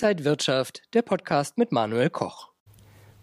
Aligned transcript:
Inside 0.00 0.24
Wirtschaft, 0.24 0.82
der 0.94 1.02
Podcast 1.02 1.58
mit 1.58 1.72
Manuel 1.72 2.08
Koch. 2.08 2.50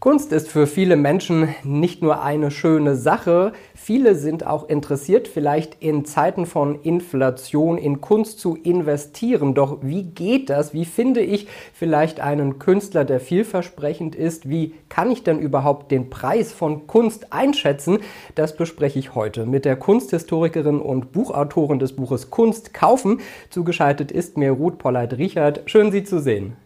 Kunst 0.02 0.34
ist 0.34 0.50
für 0.50 0.68
viele 0.68 0.98
Menschen 0.98 1.48
nicht 1.64 2.02
nur 2.02 2.22
eine 2.22 2.52
schöne 2.52 2.98
Sache, 2.98 3.54
viele 3.74 4.14
sind 4.14 4.46
auch 4.46 4.68
interessiert, 4.68 5.30
vielleicht 5.30 5.82
in 5.82 6.04
Zeiten 6.04 6.46
von 6.46 6.82
Inflation 6.82 7.78
in 7.78 8.02
Kunst 8.02 8.42
zu 8.42 8.58
investieren. 8.58 9.54
Doch 9.54 9.78
wie 9.84 10.04
geht 10.04 10.50
das? 10.50 10.74
Wie 10.74 10.84
finde 10.84 11.22
ich 11.22 11.48
vielleicht 11.74 12.20
einen 12.20 12.60
Künstler, 12.60 13.06
der 13.06 13.22
vielversprechend 13.22 14.14
ist? 14.14 14.50
Wie 14.50 14.76
kann 14.90 15.10
ich 15.10 15.24
denn 15.24 15.40
überhaupt 15.40 15.92
den 15.92 16.10
Preis 16.10 16.52
von 16.52 16.88
Kunst 16.88 17.32
einschätzen? 17.32 18.00
Das 18.36 18.58
bespreche 18.58 19.00
ich 19.00 19.16
heute 19.16 19.46
mit 19.46 19.64
der 19.64 19.78
Kunsthistorikerin 19.78 20.82
und 20.82 21.14
Buchautorin 21.14 21.80
des 21.80 21.96
Buches 21.96 22.32
Kunst 22.32 22.74
kaufen. 22.74 23.22
Zugeschaltet 23.50 24.12
ist 24.12 24.36
mir 24.38 24.52
Ruth 24.52 24.78
Polleit-Richard. 24.78 25.62
Schön, 25.68 25.94
Sie 25.94 26.04
zu 26.04 26.20
sehen. 26.20 26.58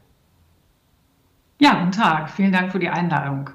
Ja, 1.62 1.74
guten 1.74 1.92
Tag. 1.92 2.30
Vielen 2.30 2.54
Dank 2.54 2.72
für 2.72 2.80
die 2.80 2.88
Einladung. 2.88 3.50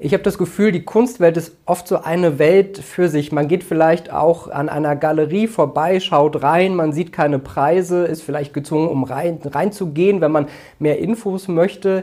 Ich 0.00 0.12
habe 0.12 0.24
das 0.24 0.38
Gefühl, 0.38 0.72
die 0.72 0.84
Kunstwelt 0.84 1.36
ist 1.36 1.56
oft 1.66 1.86
so 1.86 2.02
eine 2.02 2.40
Welt 2.40 2.78
für 2.78 3.08
sich. 3.08 3.30
Man 3.30 3.46
geht 3.46 3.62
vielleicht 3.62 4.12
auch 4.12 4.48
an 4.48 4.68
einer 4.68 4.96
Galerie 4.96 5.46
vorbei, 5.46 6.00
schaut 6.00 6.42
rein, 6.42 6.74
man 6.74 6.92
sieht 6.92 7.12
keine 7.12 7.38
Preise, 7.38 8.04
ist 8.06 8.22
vielleicht 8.22 8.52
gezwungen, 8.52 8.88
um 8.88 9.04
rein, 9.04 9.38
reinzugehen, 9.44 10.20
wenn 10.20 10.32
man 10.32 10.48
mehr 10.80 10.98
Infos 10.98 11.46
möchte. 11.46 12.02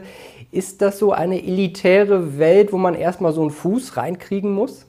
Ist 0.52 0.80
das 0.80 0.98
so 0.98 1.12
eine 1.12 1.42
elitäre 1.42 2.38
Welt, 2.38 2.72
wo 2.72 2.78
man 2.78 2.94
erstmal 2.94 3.34
so 3.34 3.42
einen 3.42 3.50
Fuß 3.50 3.98
reinkriegen 3.98 4.52
muss? 4.52 4.86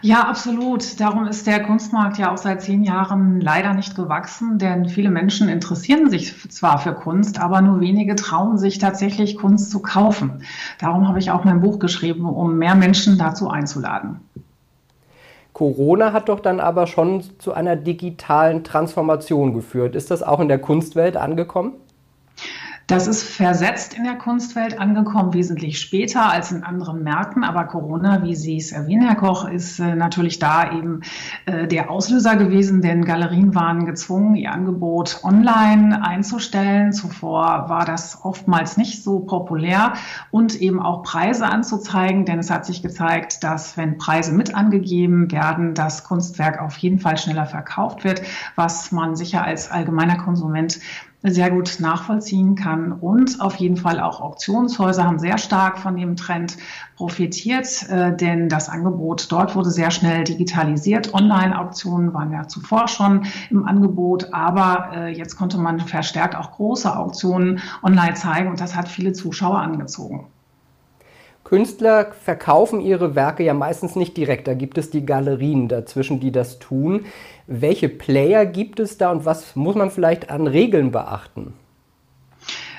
Ja, 0.00 0.28
absolut. 0.28 1.00
Darum 1.00 1.26
ist 1.26 1.46
der 1.46 1.62
Kunstmarkt 1.62 2.18
ja 2.18 2.32
auch 2.32 2.38
seit 2.38 2.62
zehn 2.62 2.84
Jahren 2.84 3.40
leider 3.40 3.74
nicht 3.74 3.96
gewachsen, 3.96 4.58
denn 4.58 4.88
viele 4.88 5.10
Menschen 5.10 5.48
interessieren 5.48 6.08
sich 6.08 6.34
zwar 6.50 6.78
für 6.78 6.94
Kunst, 6.94 7.40
aber 7.40 7.60
nur 7.60 7.80
wenige 7.80 8.14
trauen 8.14 8.58
sich 8.58 8.78
tatsächlich 8.78 9.36
Kunst 9.36 9.70
zu 9.70 9.80
kaufen. 9.80 10.42
Darum 10.80 11.08
habe 11.08 11.18
ich 11.18 11.30
auch 11.30 11.44
mein 11.44 11.60
Buch 11.60 11.78
geschrieben, 11.78 12.26
um 12.26 12.56
mehr 12.56 12.74
Menschen 12.74 13.18
dazu 13.18 13.48
einzuladen. 13.50 14.20
Corona 15.52 16.12
hat 16.12 16.28
doch 16.28 16.40
dann 16.40 16.60
aber 16.60 16.86
schon 16.86 17.24
zu 17.40 17.52
einer 17.52 17.74
digitalen 17.74 18.62
Transformation 18.62 19.54
geführt. 19.54 19.96
Ist 19.96 20.10
das 20.10 20.22
auch 20.22 20.38
in 20.38 20.46
der 20.46 20.60
Kunstwelt 20.60 21.16
angekommen? 21.16 21.72
Das 22.88 23.06
ist 23.06 23.22
versetzt 23.22 23.92
in 23.92 24.04
der 24.04 24.14
Kunstwelt 24.14 24.80
angekommen, 24.80 25.34
wesentlich 25.34 25.78
später 25.78 26.32
als 26.32 26.52
in 26.52 26.64
anderen 26.64 27.04
Märkten. 27.04 27.44
Aber 27.44 27.64
Corona, 27.64 28.22
wie 28.22 28.34
Sie 28.34 28.56
es 28.56 28.72
erwähnen, 28.72 29.06
Herr 29.06 29.14
Koch, 29.14 29.46
ist 29.46 29.78
äh, 29.78 29.94
natürlich 29.94 30.38
da 30.38 30.72
eben 30.72 31.02
äh, 31.44 31.66
der 31.66 31.90
Auslöser 31.90 32.36
gewesen, 32.36 32.80
denn 32.80 33.04
Galerien 33.04 33.54
waren 33.54 33.84
gezwungen, 33.84 34.36
ihr 34.36 34.52
Angebot 34.52 35.20
online 35.22 36.02
einzustellen. 36.02 36.94
Zuvor 36.94 37.66
war 37.68 37.84
das 37.84 38.24
oftmals 38.24 38.78
nicht 38.78 39.04
so 39.04 39.20
populär 39.20 39.92
und 40.30 40.58
eben 40.58 40.80
auch 40.80 41.02
Preise 41.02 41.44
anzuzeigen, 41.44 42.24
denn 42.24 42.38
es 42.38 42.48
hat 42.48 42.64
sich 42.64 42.80
gezeigt, 42.80 43.44
dass 43.44 43.76
wenn 43.76 43.98
Preise 43.98 44.32
mit 44.32 44.54
angegeben 44.54 45.30
werden, 45.30 45.74
das 45.74 46.04
Kunstwerk 46.04 46.58
auf 46.62 46.78
jeden 46.78 47.00
Fall 47.00 47.18
schneller 47.18 47.44
verkauft 47.44 48.04
wird, 48.04 48.22
was 48.56 48.92
man 48.92 49.14
sicher 49.14 49.44
als 49.44 49.70
allgemeiner 49.70 50.16
Konsument 50.16 50.80
sehr 51.22 51.50
gut 51.50 51.80
nachvollziehen 51.80 52.54
kann. 52.54 52.92
Und 52.92 53.40
auf 53.40 53.56
jeden 53.56 53.76
Fall 53.76 54.00
auch 54.00 54.20
Auktionshäuser 54.20 55.04
haben 55.04 55.18
sehr 55.18 55.38
stark 55.38 55.78
von 55.78 55.96
dem 55.96 56.16
Trend 56.16 56.56
profitiert, 56.96 57.88
äh, 57.88 58.16
denn 58.16 58.48
das 58.48 58.68
Angebot 58.68 59.30
dort 59.30 59.56
wurde 59.56 59.70
sehr 59.70 59.90
schnell 59.90 60.24
digitalisiert. 60.24 61.14
Online-Auktionen 61.14 62.14
waren 62.14 62.32
ja 62.32 62.46
zuvor 62.46 62.88
schon 62.88 63.26
im 63.50 63.64
Angebot, 63.66 64.32
aber 64.32 64.90
äh, 64.94 65.08
jetzt 65.08 65.36
konnte 65.36 65.58
man 65.58 65.80
verstärkt 65.80 66.36
auch 66.36 66.52
große 66.52 66.94
Auktionen 66.96 67.60
online 67.82 68.14
zeigen 68.14 68.48
und 68.50 68.60
das 68.60 68.76
hat 68.76 68.88
viele 68.88 69.12
Zuschauer 69.12 69.58
angezogen. 69.58 70.28
Künstler 71.48 72.12
verkaufen 72.12 72.82
ihre 72.82 73.14
Werke 73.14 73.42
ja 73.42 73.54
meistens 73.54 73.96
nicht 73.96 74.18
direkt. 74.18 74.46
Da 74.46 74.52
gibt 74.52 74.76
es 74.76 74.90
die 74.90 75.06
Galerien 75.06 75.66
dazwischen, 75.66 76.20
die 76.20 76.30
das 76.30 76.58
tun. 76.58 77.06
Welche 77.46 77.88
Player 77.88 78.44
gibt 78.44 78.80
es 78.80 78.98
da 78.98 79.10
und 79.10 79.24
was 79.24 79.56
muss 79.56 79.74
man 79.74 79.90
vielleicht 79.90 80.28
an 80.28 80.46
Regeln 80.46 80.90
beachten? 80.90 81.54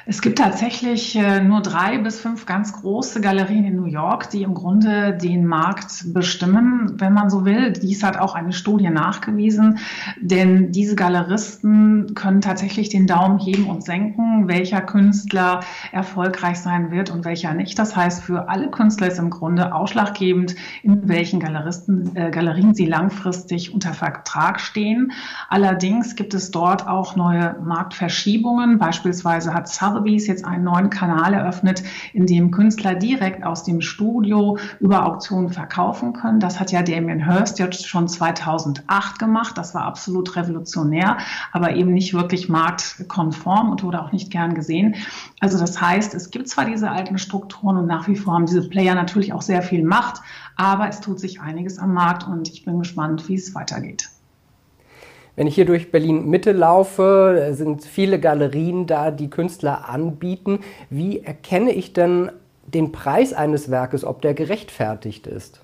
Es 0.05 0.21
gibt 0.21 0.39
tatsächlich 0.39 1.15
äh, 1.15 1.41
nur 1.41 1.61
drei 1.61 1.97
bis 1.97 2.19
fünf 2.19 2.45
ganz 2.45 2.73
große 2.73 3.21
Galerien 3.21 3.65
in 3.65 3.75
New 3.75 3.85
York, 3.85 4.29
die 4.29 4.43
im 4.43 4.53
Grunde 4.53 5.17
den 5.17 5.45
Markt 5.45 6.13
bestimmen, 6.13 6.93
wenn 6.99 7.13
man 7.13 7.29
so 7.29 7.45
will. 7.45 7.73
Dies 7.73 8.03
hat 8.03 8.17
auch 8.17 8.35
eine 8.35 8.53
Studie 8.53 8.89
nachgewiesen, 8.89 9.79
denn 10.19 10.71
diese 10.71 10.95
Galeristen 10.95 12.13
können 12.15 12.41
tatsächlich 12.41 12.89
den 12.89 13.07
Daumen 13.07 13.39
heben 13.39 13.67
und 13.67 13.83
senken, 13.83 14.47
welcher 14.47 14.81
Künstler 14.81 15.61
erfolgreich 15.91 16.59
sein 16.59 16.91
wird 16.91 17.09
und 17.09 17.25
welcher 17.25 17.53
nicht. 17.53 17.77
Das 17.77 17.95
heißt, 17.95 18.23
für 18.23 18.49
alle 18.49 18.69
Künstler 18.71 19.07
ist 19.07 19.19
im 19.19 19.29
Grunde 19.29 19.73
ausschlaggebend, 19.73 20.55
in 20.83 21.07
welchen 21.07 21.39
Galeristen, 21.39 22.15
äh, 22.15 22.31
Galerien 22.31 22.73
sie 22.73 22.85
langfristig 22.85 23.73
unter 23.73 23.93
Vertrag 23.93 24.59
stehen. 24.59 25.11
Allerdings 25.49 26.15
gibt 26.15 26.33
es 26.33 26.51
dort 26.51 26.87
auch 26.87 27.15
neue 27.15 27.57
Marktverschiebungen. 27.63 28.77
Beispielsweise 28.77 29.53
hat 29.53 29.67
Sotheby's 29.67 29.98
Sotheby's 29.99 30.27
jetzt 30.27 30.45
einen 30.45 30.63
neuen 30.63 30.89
Kanal 30.89 31.33
eröffnet, 31.33 31.83
in 32.13 32.25
dem 32.25 32.51
Künstler 32.51 32.95
direkt 32.95 33.43
aus 33.43 33.63
dem 33.63 33.81
Studio 33.81 34.57
über 34.79 35.05
Auktionen 35.05 35.49
verkaufen 35.49 36.13
können. 36.13 36.39
Das 36.39 36.59
hat 36.59 36.71
ja 36.71 36.81
Damien 36.81 37.25
Hirst 37.25 37.59
jetzt 37.59 37.87
schon 37.87 38.07
2008 38.07 39.19
gemacht. 39.19 39.57
Das 39.57 39.75
war 39.75 39.83
absolut 39.83 40.35
revolutionär, 40.35 41.17
aber 41.51 41.75
eben 41.75 41.93
nicht 41.93 42.13
wirklich 42.13 42.47
marktkonform 42.47 43.69
und 43.69 43.83
wurde 43.83 44.01
auch 44.01 44.11
nicht 44.11 44.31
gern 44.31 44.53
gesehen. 44.53 44.95
Also 45.39 45.59
das 45.59 45.79
heißt, 45.81 46.13
es 46.13 46.31
gibt 46.31 46.47
zwar 46.47 46.65
diese 46.65 46.89
alten 46.89 47.17
Strukturen 47.17 47.77
und 47.77 47.87
nach 47.87 48.07
wie 48.07 48.15
vor 48.15 48.33
haben 48.33 48.45
diese 48.45 48.67
Player 48.67 48.95
natürlich 48.95 49.33
auch 49.33 49.41
sehr 49.41 49.61
viel 49.61 49.83
Macht, 49.83 50.21
aber 50.55 50.87
es 50.87 51.01
tut 51.01 51.19
sich 51.19 51.41
einiges 51.41 51.77
am 51.77 51.93
Markt 51.93 52.25
und 52.27 52.49
ich 52.49 52.63
bin 52.63 52.79
gespannt, 52.79 53.27
wie 53.27 53.35
es 53.35 53.53
weitergeht. 53.53 54.09
Wenn 55.35 55.47
ich 55.47 55.55
hier 55.55 55.65
durch 55.65 55.91
Berlin 55.91 56.29
Mitte 56.29 56.51
laufe, 56.51 57.51
sind 57.53 57.85
viele 57.85 58.19
Galerien 58.19 58.87
da, 58.87 59.11
die 59.11 59.29
Künstler 59.29 59.87
anbieten. 59.87 60.59
Wie 60.89 61.19
erkenne 61.19 61.71
ich 61.71 61.93
denn 61.93 62.31
den 62.67 62.91
Preis 62.91 63.33
eines 63.33 63.71
Werkes, 63.71 64.03
ob 64.03 64.21
der 64.21 64.33
gerechtfertigt 64.33 65.27
ist? 65.27 65.61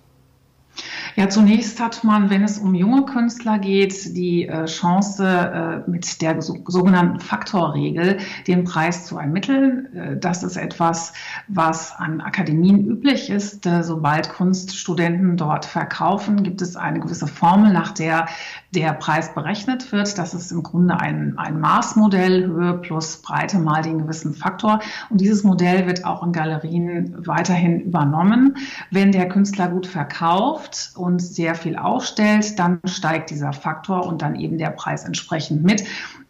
Ja, 1.15 1.29
zunächst 1.29 1.79
hat 1.79 2.03
man, 2.03 2.29
wenn 2.29 2.43
es 2.43 2.57
um 2.57 2.75
junge 2.75 3.05
Künstler 3.05 3.59
geht, 3.59 4.15
die 4.17 4.47
äh, 4.47 4.65
Chance, 4.65 5.25
äh, 5.25 5.89
mit 5.89 6.21
der 6.21 6.41
so, 6.41 6.57
sogenannten 6.67 7.21
Faktorregel 7.21 8.17
den 8.47 8.65
Preis 8.65 9.05
zu 9.05 9.17
ermitteln. 9.17 9.87
Äh, 9.95 10.17
das 10.17 10.43
ist 10.43 10.57
etwas, 10.57 11.13
was 11.47 11.93
an 11.95 12.19
Akademien 12.19 12.85
üblich 12.85 13.29
ist. 13.29 13.67
Sobald 13.81 14.29
Kunststudenten 14.29 15.37
dort 15.37 15.65
verkaufen, 15.65 16.43
gibt 16.43 16.61
es 16.61 16.75
eine 16.75 16.99
gewisse 16.99 17.27
Formel, 17.27 17.71
nach 17.71 17.91
der 17.91 18.27
der 18.75 18.93
Preis 18.93 19.33
berechnet 19.33 19.91
wird. 19.91 20.17
Das 20.17 20.33
ist 20.33 20.51
im 20.51 20.61
Grunde 20.61 20.99
ein, 20.99 21.37
ein 21.37 21.59
Maßmodell, 21.59 22.45
Höhe 22.47 22.73
plus 22.79 23.21
Breite 23.21 23.57
mal 23.57 23.81
den 23.81 23.99
gewissen 23.99 24.33
Faktor. 24.33 24.79
Und 25.09 25.21
dieses 25.21 25.43
Modell 25.43 25.87
wird 25.87 26.05
auch 26.05 26.21
in 26.23 26.33
Galerien 26.33 27.15
weiterhin 27.25 27.79
übernommen. 27.79 28.57
Wenn 28.91 29.11
der 29.11 29.29
Künstler 29.29 29.69
gut 29.69 29.87
verkauft 29.87 30.91
und 30.95 31.19
sehr 31.19 31.55
viel 31.55 31.77
ausstellt, 31.77 32.59
dann 32.59 32.79
steigt 32.85 33.29
dieser 33.29 33.53
Faktor 33.53 34.05
und 34.05 34.21
dann 34.21 34.35
eben 34.35 34.57
der 34.57 34.71
Preis 34.71 35.05
entsprechend 35.05 35.63
mit. 35.63 35.83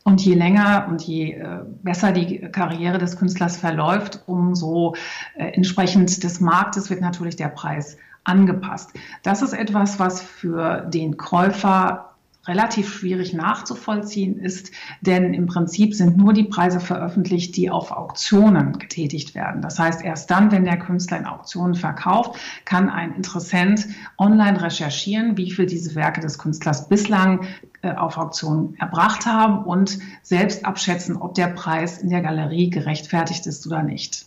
Und 0.03 0.21
je 0.21 0.35
länger 0.35 0.85
und 0.87 1.01
je 1.01 1.31
äh, 1.31 1.61
besser 1.81 2.11
die 2.11 2.39
Karriere 2.39 2.99
des 2.99 3.17
Künstlers 3.17 3.57
verläuft, 3.57 4.21
umso 4.27 4.95
äh, 5.35 5.47
entsprechend 5.47 6.23
des 6.23 6.39
Marktes 6.39 6.91
wird 6.91 7.01
natürlich 7.01 7.37
der 7.37 7.47
Preis 7.47 7.97
angepasst. 8.23 8.91
Das 9.23 9.41
ist 9.41 9.53
etwas, 9.53 9.99
was 9.99 10.21
für 10.21 10.81
den 10.81 11.17
Käufer 11.17 12.14
relativ 12.47 12.93
schwierig 12.93 13.33
nachzuvollziehen 13.33 14.37
ist, 14.37 14.71
denn 15.01 15.33
im 15.33 15.47
Prinzip 15.47 15.95
sind 15.95 16.17
nur 16.17 16.33
die 16.33 16.43
Preise 16.43 16.79
veröffentlicht, 16.79 17.55
die 17.57 17.69
auf 17.69 17.91
Auktionen 17.91 18.77
getätigt 18.77 19.35
werden. 19.35 19.61
Das 19.61 19.79
heißt, 19.79 20.03
erst 20.03 20.29
dann, 20.31 20.51
wenn 20.51 20.65
der 20.65 20.77
Künstler 20.77 21.17
in 21.17 21.25
Auktionen 21.25 21.75
verkauft, 21.75 22.39
kann 22.65 22.89
ein 22.89 23.13
Interessent 23.15 23.87
online 24.17 24.61
recherchieren, 24.61 25.37
wie 25.37 25.51
viel 25.51 25.65
diese 25.65 25.95
Werke 25.95 26.21
des 26.21 26.37
Künstlers 26.37 26.87
bislang 26.87 27.45
äh, 27.81 27.93
auf 27.93 28.17
Auktionen 28.17 28.75
erbracht 28.79 29.25
haben 29.25 29.65
und 29.65 29.99
selbst 30.21 30.65
abschätzen, 30.65 31.17
ob 31.17 31.33
der 31.33 31.47
Preis 31.47 31.97
in 31.97 32.09
der 32.09 32.21
Galerie 32.21 32.69
gerechtfertigt 32.69 33.45
ist 33.47 33.65
oder 33.65 33.83
nicht. 33.83 34.25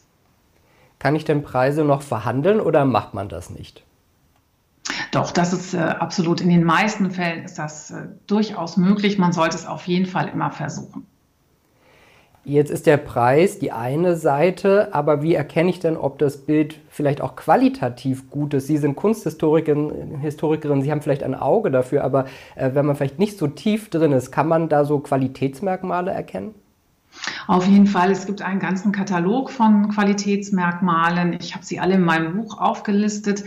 Kann 0.99 1.15
ich 1.15 1.25
denn 1.25 1.43
Preise 1.43 1.85
noch 1.85 2.03
verhandeln 2.03 2.61
oder 2.61 2.85
macht 2.85 3.15
man 3.15 3.29
das 3.29 3.51
nicht? 3.51 3.85
Doch, 5.13 5.31
das 5.31 5.53
ist 5.53 5.75
äh, 5.75 5.79
absolut, 5.79 6.41
in 6.41 6.51
den 6.51 6.65
meisten 6.65 7.11
Fällen 7.11 7.45
ist 7.45 7.59
das 7.59 7.91
äh, 7.91 8.09
durchaus 8.27 8.77
möglich. 8.77 9.19
Man 9.19 9.33
sollte 9.33 9.57
es 9.57 9.67
auf 9.67 9.87
jeden 9.87 10.07
Fall 10.07 10.29
immer 10.29 10.51
versuchen. 10.51 11.07
Jetzt 12.45 12.71
ist 12.71 12.87
der 12.87 12.97
Preis 12.97 13.59
die 13.59 13.73
eine 13.73 14.17
Seite, 14.17 14.95
aber 14.95 15.23
wie 15.23 15.35
erkenne 15.35 15.69
ich 15.69 15.81
denn, 15.81 15.99
ob 15.99 16.19
das 16.19 16.39
Bild 16.39 16.81
vielleicht 16.89 17.21
auch 17.21 17.37
qualitativ 17.37 18.31
gut 18.31 18.55
ist? 18.55 18.67
Sie 18.67 18.79
sind 18.79 18.97
Kunsthistorikerin, 18.97 20.21
Historikerin, 20.21 20.81
Sie 20.81 20.91
haben 20.91 21.03
vielleicht 21.03 21.25
ein 21.25 21.35
Auge 21.35 21.71
dafür, 21.71 22.05
aber 22.05 22.25
äh, 22.55 22.71
wenn 22.73 22.87
man 22.87 22.97
vielleicht 22.97 23.19
nicht 23.19 23.37
so 23.37 23.49
tief 23.49 23.91
drin 23.91 24.13
ist, 24.13 24.31
kann 24.31 24.49
man 24.49 24.71
da 24.71 24.87
so 24.87 24.99
Qualitätsmerkmale 24.99 26.11
erkennen? 26.11 26.55
Auf 27.49 27.67
jeden 27.67 27.87
Fall, 27.87 28.11
es 28.11 28.27
gibt 28.27 28.43
einen 28.43 28.61
ganzen 28.61 28.93
Katalog 28.93 29.51
von 29.51 29.89
Qualitätsmerkmalen. 29.89 31.39
Ich 31.41 31.55
habe 31.55 31.65
sie 31.65 31.81
alle 31.81 31.95
in 31.95 32.03
meinem 32.03 32.37
Buch 32.37 32.61
aufgelistet. 32.61 33.43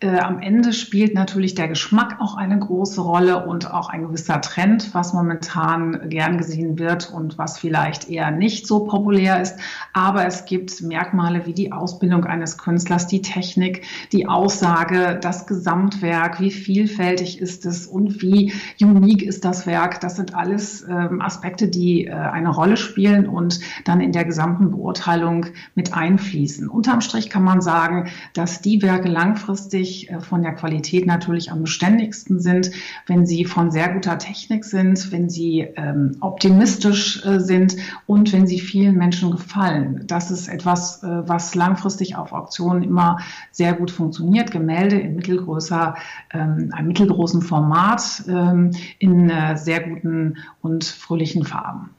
Äh, 0.00 0.18
am 0.18 0.40
Ende 0.40 0.74
spielt 0.74 1.14
natürlich 1.14 1.54
der 1.54 1.66
Geschmack 1.66 2.20
auch 2.20 2.36
eine 2.36 2.58
große 2.58 3.00
Rolle 3.00 3.46
und 3.46 3.72
auch 3.72 3.88
ein 3.88 4.02
gewisser 4.02 4.42
Trend, 4.42 4.92
was 4.92 5.14
momentan 5.14 6.10
gern 6.10 6.36
gesehen 6.36 6.78
wird 6.78 7.10
und 7.10 7.38
was 7.38 7.58
vielleicht 7.58 8.10
eher 8.10 8.30
nicht 8.30 8.66
so 8.66 8.80
populär 8.80 9.40
ist. 9.40 9.58
Aber 9.94 10.26
es 10.26 10.44
gibt 10.44 10.82
Merkmale 10.82 11.46
wie 11.46 11.54
die 11.54 11.72
Ausbildung 11.72 12.26
eines 12.26 12.58
Künstlers, 12.58 13.06
die 13.06 13.22
Technik, 13.22 13.84
die 14.12 14.28
Aussage, 14.28 15.18
das 15.18 15.46
Gesamtwerk, 15.46 16.40
wie 16.40 16.50
vielfältig 16.50 17.40
ist 17.40 17.64
es 17.64 17.86
und 17.86 18.20
wie 18.20 18.52
unique 18.82 19.22
ist 19.22 19.46
das 19.46 19.66
Werk. 19.66 20.02
Das 20.02 20.16
sind 20.16 20.34
alles 20.34 20.84
ähm, 20.86 21.22
Aspekte, 21.22 21.68
die 21.68 22.04
äh, 22.04 22.12
eine 22.12 22.50
Rolle 22.50 22.76
spielen 22.76 23.26
und 23.26 23.45
und 23.46 23.60
dann 23.84 24.00
in 24.00 24.10
der 24.10 24.24
gesamten 24.24 24.72
Beurteilung 24.72 25.46
mit 25.76 25.94
einfließen. 25.94 26.68
Unterm 26.68 27.00
Strich 27.00 27.30
kann 27.30 27.44
man 27.44 27.60
sagen, 27.60 28.08
dass 28.34 28.60
die 28.60 28.82
Werke 28.82 29.08
langfristig 29.08 30.10
äh, 30.10 30.20
von 30.20 30.42
der 30.42 30.52
Qualität 30.52 31.06
natürlich 31.06 31.52
am 31.52 31.62
beständigsten 31.62 32.40
sind, 32.40 32.72
wenn 33.06 33.24
sie 33.24 33.44
von 33.44 33.70
sehr 33.70 33.92
guter 33.92 34.18
Technik 34.18 34.64
sind, 34.64 35.12
wenn 35.12 35.30
sie 35.30 35.60
ähm, 35.76 36.16
optimistisch 36.20 37.24
äh, 37.24 37.38
sind 37.38 37.76
und 38.06 38.32
wenn 38.32 38.48
sie 38.48 38.58
vielen 38.58 38.96
Menschen 38.96 39.30
gefallen. 39.30 40.02
Das 40.08 40.32
ist 40.32 40.48
etwas, 40.48 41.04
äh, 41.04 41.28
was 41.28 41.54
langfristig 41.54 42.16
auf 42.16 42.32
Auktionen 42.32 42.82
immer 42.82 43.18
sehr 43.52 43.74
gut 43.74 43.92
funktioniert. 43.92 44.50
Gemälde 44.50 44.98
in 44.98 45.14
mittelgrößer, 45.14 45.94
ähm, 46.32 46.70
einem 46.72 46.88
mittelgroßen 46.88 47.42
Format 47.42 48.24
ähm, 48.28 48.72
in 48.98 49.30
äh, 49.30 49.56
sehr 49.56 49.88
guten 49.88 50.38
und 50.62 50.84
fröhlichen 50.84 51.44
Farben. 51.44 51.90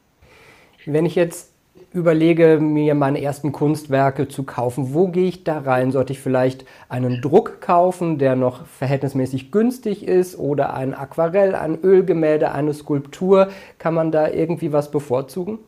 Wenn 0.87 1.05
ich 1.05 1.15
jetzt 1.15 1.51
überlege, 1.93 2.59
mir 2.61 2.95
meine 2.95 3.21
ersten 3.21 3.51
Kunstwerke 3.51 4.27
zu 4.27 4.43
kaufen, 4.43 4.93
wo 4.93 5.07
gehe 5.07 5.27
ich 5.27 5.43
da 5.43 5.59
rein? 5.59 5.91
Sollte 5.91 6.13
ich 6.13 6.19
vielleicht 6.19 6.65
einen 6.89 7.21
Druck 7.21 7.59
kaufen, 7.59 8.17
der 8.17 8.35
noch 8.35 8.65
verhältnismäßig 8.65 9.51
günstig 9.51 10.07
ist 10.07 10.37
oder 10.37 10.73
ein 10.73 10.93
Aquarell, 10.93 11.55
ein 11.55 11.77
Ölgemälde, 11.81 12.51
eine 12.51 12.73
Skulptur? 12.73 13.49
Kann 13.79 13.93
man 13.93 14.11
da 14.11 14.29
irgendwie 14.29 14.71
was 14.71 14.91
bevorzugen? 14.91 15.59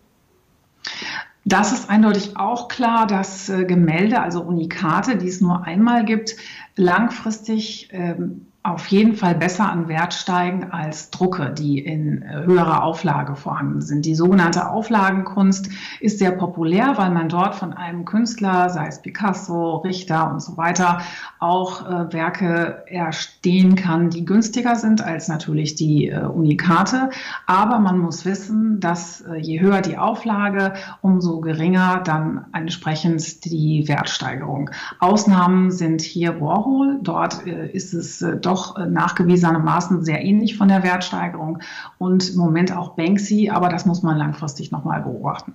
Das 1.46 1.72
ist 1.72 1.90
eindeutig 1.90 2.38
auch 2.38 2.68
klar, 2.68 3.08
dass 3.08 3.50
äh, 3.50 3.66
Gemälde, 3.66 4.22
also 4.22 4.42
Unikate, 4.42 5.18
die 5.18 5.28
es 5.28 5.42
nur 5.42 5.64
einmal 5.64 6.06
gibt, 6.06 6.36
langfristig 6.76 7.90
ähm, 7.92 8.48
auf 8.70 8.88
jeden 8.88 9.16
Fall 9.16 9.36
besser 9.36 9.70
an 9.70 9.88
Wert 9.88 10.14
steigen 10.14 10.72
als 10.72 11.10
Drucke, 11.10 11.52
die 11.52 11.80
in 11.80 12.22
äh, 12.22 12.46
höherer 12.46 12.84
Auflage 12.84 13.36
vorhanden 13.36 13.82
sind. 13.82 14.06
Die 14.06 14.16
sogenannte 14.16 14.70
Auflagenkunst 14.70 15.70
ist 16.00 16.20
sehr 16.20 16.32
populär, 16.32 16.94
weil 16.98 17.10
man 17.10 17.30
dort 17.30 17.56
von 17.56 17.74
einem 17.74 18.06
Künstler, 18.06 18.70
sei 18.70 18.88
es 18.88 19.02
Picasso, 19.02 19.78
Richter 19.78 20.32
und 20.32 20.42
so 20.42 20.58
weiter, 20.58 21.00
auch 21.40 21.88
äh, 21.88 22.14
Werke 22.14 22.84
erstehen 22.88 23.76
kann, 23.76 24.10
die 24.10 24.26
günstiger 24.26 24.76
sind 24.76 25.02
als 25.02 25.28
natürlich 25.28 25.76
die 25.76 26.10
äh, 26.10 26.26
Unikate. 26.26 27.10
Aber 27.48 27.80
man 27.80 27.98
muss 27.98 28.26
wissen, 28.26 28.80
dass 28.80 29.22
äh, 29.22 29.38
je 29.38 29.62
höher 29.62 29.82
die 29.82 29.98
Auflage, 29.98 30.74
umso 31.02 31.40
geringer 31.40 32.02
dann 32.04 32.46
entsprechend 32.54 33.46
die 33.46 33.88
Wertsteigerung. 33.88 34.70
Ausnahmen 35.00 35.72
sind 35.72 36.02
hier 36.02 36.40
Warhol. 36.42 37.00
Dort 37.02 37.48
äh, 37.48 37.68
ist 37.72 37.94
es 37.94 38.22
äh, 38.22 38.38
doch 38.38 38.59
äh, 38.78 38.86
nachgewiesenermaßen 38.86 40.04
sehr 40.04 40.24
ähnlich 40.24 40.58
von 40.58 40.68
der 40.68 40.84
Wertsteigerung 40.84 41.60
und 41.98 42.30
im 42.30 42.38
Moment 42.38 42.76
auch 42.76 42.96
Banksy, 42.96 43.50
aber 43.50 43.70
das 43.70 43.86
muss 43.86 44.04
man 44.04 44.18
langfristig 44.18 44.72
nochmal 44.72 45.02
beobachten. 45.02 45.54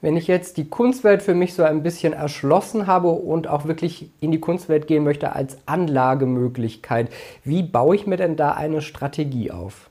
Wenn 0.00 0.16
ich 0.16 0.26
jetzt 0.26 0.56
die 0.56 0.68
Kunstwelt 0.68 1.22
für 1.22 1.34
mich 1.34 1.54
so 1.54 1.62
ein 1.62 1.84
bisschen 1.84 2.12
erschlossen 2.12 2.88
habe 2.88 3.08
und 3.08 3.46
auch 3.46 3.66
wirklich 3.66 4.10
in 4.18 4.32
die 4.32 4.40
Kunstwelt 4.40 4.88
gehen 4.88 5.04
möchte 5.04 5.32
als 5.36 5.58
Anlagemöglichkeit, 5.66 7.08
wie 7.44 7.62
baue 7.62 7.94
ich 7.94 8.06
mir 8.06 8.16
denn 8.16 8.34
da 8.34 8.50
eine 8.50 8.82
Strategie 8.82 9.52
auf? 9.52 9.88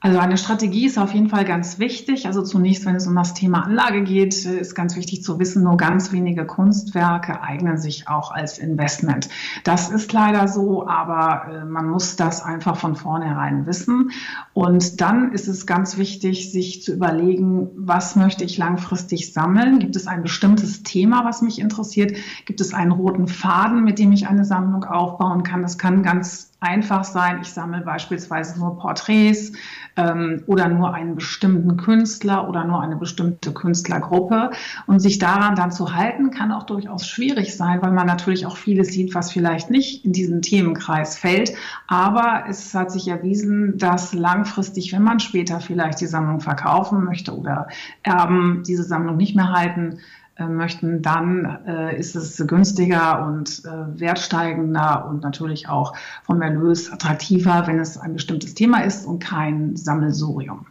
Also 0.00 0.18
eine 0.20 0.38
Strategie 0.38 0.86
ist 0.86 0.96
auf 0.96 1.12
jeden 1.12 1.28
Fall 1.28 1.44
ganz 1.44 1.80
wichtig. 1.80 2.26
Also 2.26 2.42
zunächst, 2.42 2.86
wenn 2.86 2.94
es 2.94 3.08
um 3.08 3.16
das 3.16 3.34
Thema 3.34 3.64
Anlage 3.64 4.04
geht, 4.04 4.44
ist 4.44 4.76
ganz 4.76 4.94
wichtig 4.94 5.24
zu 5.24 5.40
wissen, 5.40 5.64
nur 5.64 5.76
ganz 5.76 6.12
wenige 6.12 6.46
Kunstwerke 6.46 7.42
eignen 7.42 7.78
sich 7.78 8.06
auch 8.06 8.30
als 8.30 8.58
Investment. 8.58 9.28
Das 9.64 9.90
ist 9.90 10.12
leider 10.12 10.46
so, 10.46 10.86
aber 10.86 11.52
äh, 11.52 11.64
man 11.64 11.88
muss 11.88 12.14
das 12.14 12.44
einfach 12.44 12.76
von 12.76 12.94
vornherein 12.94 13.66
wissen. 13.66 14.12
Und 14.54 15.00
dann 15.00 15.32
ist 15.32 15.48
es 15.48 15.66
ganz 15.66 15.98
wichtig, 15.98 16.52
sich 16.52 16.84
zu 16.84 16.92
überlegen, 16.92 17.68
was 17.76 18.14
möchte 18.14 18.44
ich 18.44 18.56
langfristig 18.56 19.32
sammeln? 19.32 19.80
Gibt 19.80 19.96
es 19.96 20.06
ein 20.06 20.22
bestimmtes 20.22 20.84
Thema, 20.84 21.24
was 21.24 21.42
mich 21.42 21.58
interessiert? 21.58 22.16
Gibt 22.44 22.60
es 22.60 22.72
einen 22.72 22.92
roten 22.92 23.26
Faden, 23.26 23.82
mit 23.82 23.98
dem 23.98 24.12
ich 24.12 24.28
eine 24.28 24.44
Sammlung 24.44 24.84
aufbauen 24.84 25.42
kann? 25.42 25.62
Das 25.62 25.76
kann 25.76 26.04
ganz 26.04 26.52
einfach 26.60 27.04
sein. 27.04 27.38
Ich 27.42 27.52
sammle 27.52 27.80
beispielsweise 27.80 28.58
nur 28.58 28.76
Porträts 28.78 29.52
ähm, 29.98 30.44
oder 30.46 30.68
nur 30.68 30.94
einen 30.94 31.16
bestimmten 31.16 31.76
Künstler 31.76 32.48
oder 32.48 32.64
nur 32.64 32.80
eine 32.80 32.96
bestimmte 32.96 33.52
Künstlergruppe. 33.52 34.50
Und 34.86 35.00
sich 35.00 35.18
daran 35.18 35.56
dann 35.56 35.72
zu 35.72 35.94
halten, 35.94 36.30
kann 36.30 36.52
auch 36.52 36.62
durchaus 36.62 37.06
schwierig 37.06 37.56
sein, 37.56 37.82
weil 37.82 37.92
man 37.92 38.06
natürlich 38.06 38.46
auch 38.46 38.56
vieles 38.56 38.88
sieht, 38.88 39.14
was 39.14 39.32
vielleicht 39.32 39.70
nicht 39.70 40.04
in 40.04 40.12
diesen 40.12 40.40
Themenkreis 40.40 41.18
fällt. 41.18 41.52
Aber 41.88 42.44
es 42.48 42.74
hat 42.74 42.92
sich 42.92 43.08
erwiesen, 43.08 43.76
dass 43.76 44.14
langfristig, 44.14 44.92
wenn 44.92 45.02
man 45.02 45.20
später 45.20 45.60
vielleicht 45.60 46.00
die 46.00 46.06
Sammlung 46.06 46.40
verkaufen 46.40 47.04
möchte 47.04 47.36
oder 47.36 47.66
Erben 48.02 48.62
diese 48.66 48.84
Sammlung 48.84 49.16
nicht 49.16 49.34
mehr 49.34 49.52
halten, 49.52 49.98
möchten, 50.46 51.02
dann 51.02 51.58
äh, 51.66 51.98
ist 51.98 52.14
es 52.14 52.36
günstiger 52.46 53.26
und 53.26 53.62
äh, 53.64 54.00
wertsteigender 54.00 55.06
und 55.08 55.22
natürlich 55.22 55.68
auch 55.68 55.94
vom 56.24 56.40
Erlös 56.42 56.92
attraktiver, 56.92 57.64
wenn 57.66 57.80
es 57.80 57.98
ein 57.98 58.12
bestimmtes 58.12 58.54
Thema 58.54 58.84
ist 58.84 59.06
und 59.06 59.18
kein 59.18 59.76
Sammelsurium. 59.76 60.66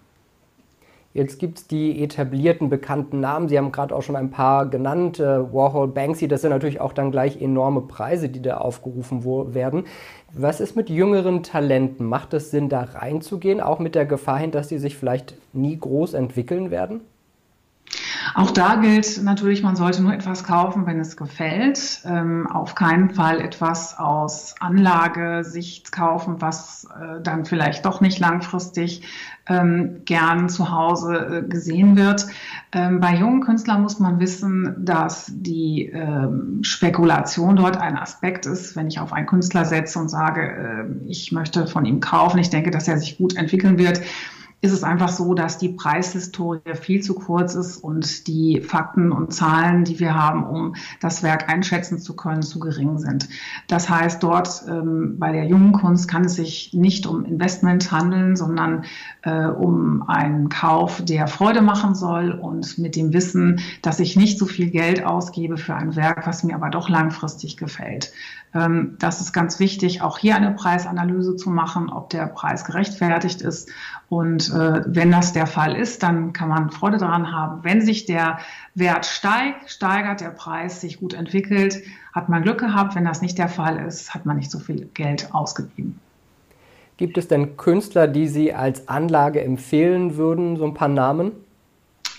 Jetzt 1.17 1.39
gibt 1.39 1.57
es 1.57 1.67
die 1.67 2.03
etablierten, 2.03 2.69
bekannten 2.69 3.19
Namen. 3.19 3.49
Sie 3.49 3.57
haben 3.57 3.71
gerade 3.71 3.95
auch 3.95 4.03
schon 4.03 4.15
ein 4.15 4.29
paar 4.29 4.67
genannt. 4.67 5.19
Äh, 5.19 5.51
Warhol, 5.51 5.87
Banksy, 5.87 6.27
das 6.27 6.41
sind 6.41 6.51
natürlich 6.51 6.79
auch 6.79 6.93
dann 6.93 7.09
gleich 7.09 7.41
enorme 7.41 7.81
Preise, 7.81 8.29
die 8.29 8.39
da 8.39 8.57
aufgerufen 8.57 9.25
werden. 9.53 9.85
Was 10.31 10.59
ist 10.59 10.75
mit 10.75 10.91
jüngeren 10.91 11.41
Talenten? 11.41 12.05
Macht 12.05 12.35
es 12.35 12.51
Sinn, 12.51 12.69
da 12.69 12.81
reinzugehen, 12.81 13.61
auch 13.61 13.79
mit 13.79 13.95
der 13.95 14.05
Gefahr 14.05 14.37
hin, 14.37 14.51
dass 14.51 14.67
die 14.67 14.77
sich 14.77 14.95
vielleicht 14.95 15.33
nie 15.53 15.79
groß 15.79 16.13
entwickeln 16.13 16.69
werden? 16.69 17.01
Auch 18.37 18.51
da 18.51 18.75
gilt 18.75 19.23
natürlich, 19.23 19.63
man 19.63 19.75
sollte 19.75 20.03
nur 20.03 20.13
etwas 20.13 20.43
kaufen, 20.43 20.85
wenn 20.85 20.99
es 20.99 21.17
gefällt. 21.17 22.01
Ähm, 22.05 22.45
auf 22.45 22.75
keinen 22.75 23.09
Fall 23.09 23.41
etwas 23.41 23.97
aus 23.97 24.53
Anlagesicht 24.59 25.91
kaufen, 25.91 26.35
was 26.39 26.87
äh, 27.01 27.19
dann 27.23 27.45
vielleicht 27.45 27.83
doch 27.83 27.99
nicht 27.99 28.19
langfristig 28.19 29.01
ähm, 29.47 30.01
gern 30.05 30.49
zu 30.49 30.69
Hause 30.69 31.15
äh, 31.45 31.49
gesehen 31.49 31.97
wird. 31.97 32.27
Ähm, 32.73 32.99
bei 32.99 33.15
jungen 33.15 33.41
Künstlern 33.41 33.81
muss 33.81 33.97
man 33.97 34.19
wissen, 34.19 34.85
dass 34.85 35.31
die 35.33 35.87
ähm, 35.87 36.59
Spekulation 36.61 37.55
dort 37.55 37.77
ein 37.77 37.97
Aspekt 37.97 38.45
ist. 38.45 38.75
Wenn 38.75 38.85
ich 38.85 38.99
auf 38.99 39.13
einen 39.13 39.25
Künstler 39.25 39.65
setze 39.65 39.97
und 39.97 40.09
sage, 40.09 40.41
äh, 40.41 41.09
ich 41.09 41.31
möchte 41.31 41.65
von 41.65 41.85
ihm 41.85 42.01
kaufen, 42.01 42.37
ich 42.37 42.51
denke, 42.51 42.69
dass 42.69 42.87
er 42.87 42.99
sich 42.99 43.17
gut 43.17 43.35
entwickeln 43.35 43.79
wird, 43.79 43.99
ist 44.59 44.71
es 44.71 44.83
einfach 44.83 45.09
so, 45.09 45.35
dass 45.35 45.59
die 45.59 45.69
Preishistorie 45.69 46.61
viel 46.73 47.01
zu 47.01 47.13
kurz 47.13 47.53
ist 47.53 47.77
und 47.77 48.25
die 48.27 48.61
Fakten 48.61 49.11
und 49.11 49.31
Zahlen, 49.31 49.83
die 49.83 49.99
wir 49.99 50.15
haben, 50.15 50.43
um 50.43 50.75
das 50.99 51.21
Werk 51.21 51.47
einschätzen 51.47 51.99
zu 51.99 52.15
können, 52.15 52.41
zu 52.41 52.59
gering 52.59 52.97
sind. 52.97 53.29
Das 53.67 53.87
heißt, 53.87 54.23
dort 54.23 54.63
ähm, 54.67 55.17
bei 55.19 55.31
der 55.31 55.45
jungen 55.45 55.73
Kunst 55.73 56.07
kann 56.07 56.25
es 56.25 56.35
sich 56.35 56.73
nicht 56.73 57.05
um 57.05 57.23
Investment 57.23 57.91
handeln, 57.91 58.35
sondern 58.35 58.85
äh, 59.21 59.45
um 59.45 60.09
einen 60.09 60.49
Kauf, 60.49 61.05
der 61.05 61.27
Freude 61.27 61.61
machen 61.61 61.93
soll 61.93 62.31
und 62.31 62.79
mit 62.79 62.95
dem 62.95 63.13
Wissen, 63.13 63.59
dass 63.83 63.99
ich 63.99 64.15
nicht 64.15 64.39
so 64.39 64.47
viel 64.47 64.71
Geld 64.71 65.05
ausgebe 65.05 65.57
für 65.57 65.75
ein 65.75 65.95
Werk, 65.95 66.25
was 66.25 66.43
mir 66.43 66.55
aber 66.55 66.71
doch 66.71 66.89
langfristig 66.89 67.57
gefällt. 67.57 68.11
Ähm, 68.53 68.95
das 68.99 69.21
ist 69.21 69.33
ganz 69.33 69.59
wichtig, 69.59 70.01
auch 70.01 70.17
hier 70.17 70.35
eine 70.35 70.51
Preisanalyse 70.51 71.35
zu 71.35 71.49
machen, 71.49 71.89
ob 71.89 72.09
der 72.09 72.27
Preis 72.27 72.65
gerechtfertigt 72.65 73.41
ist. 73.41 73.69
Und 74.09 74.46
äh, 74.49 74.83
wenn 74.85 75.11
das 75.11 75.33
der 75.33 75.47
Fall 75.47 75.75
ist, 75.75 76.03
dann 76.03 76.33
kann 76.33 76.49
man 76.49 76.69
Freude 76.69 76.97
daran 76.97 77.31
haben. 77.31 77.63
Wenn 77.63 77.81
sich 77.81 78.05
der 78.05 78.39
Wert 78.75 79.05
steigt, 79.05 79.69
steigert, 79.69 80.21
der 80.21 80.29
Preis 80.29 80.81
sich 80.81 80.99
gut 80.99 81.13
entwickelt, 81.13 81.81
hat 82.13 82.29
man 82.29 82.43
Glück 82.43 82.59
gehabt. 82.59 82.95
Wenn 82.95 83.05
das 83.05 83.21
nicht 83.21 83.37
der 83.37 83.49
Fall 83.49 83.77
ist, 83.85 84.13
hat 84.13 84.25
man 84.25 84.37
nicht 84.37 84.51
so 84.51 84.59
viel 84.59 84.89
Geld 84.93 85.33
ausgegeben. 85.33 85.99
Gibt 86.97 87.17
es 87.17 87.27
denn 87.27 87.57
Künstler, 87.57 88.07
die 88.07 88.27
Sie 88.27 88.53
als 88.53 88.87
Anlage 88.87 89.43
empfehlen 89.43 90.17
würden, 90.17 90.57
so 90.57 90.65
ein 90.65 90.73
paar 90.73 90.87
Namen? 90.87 91.31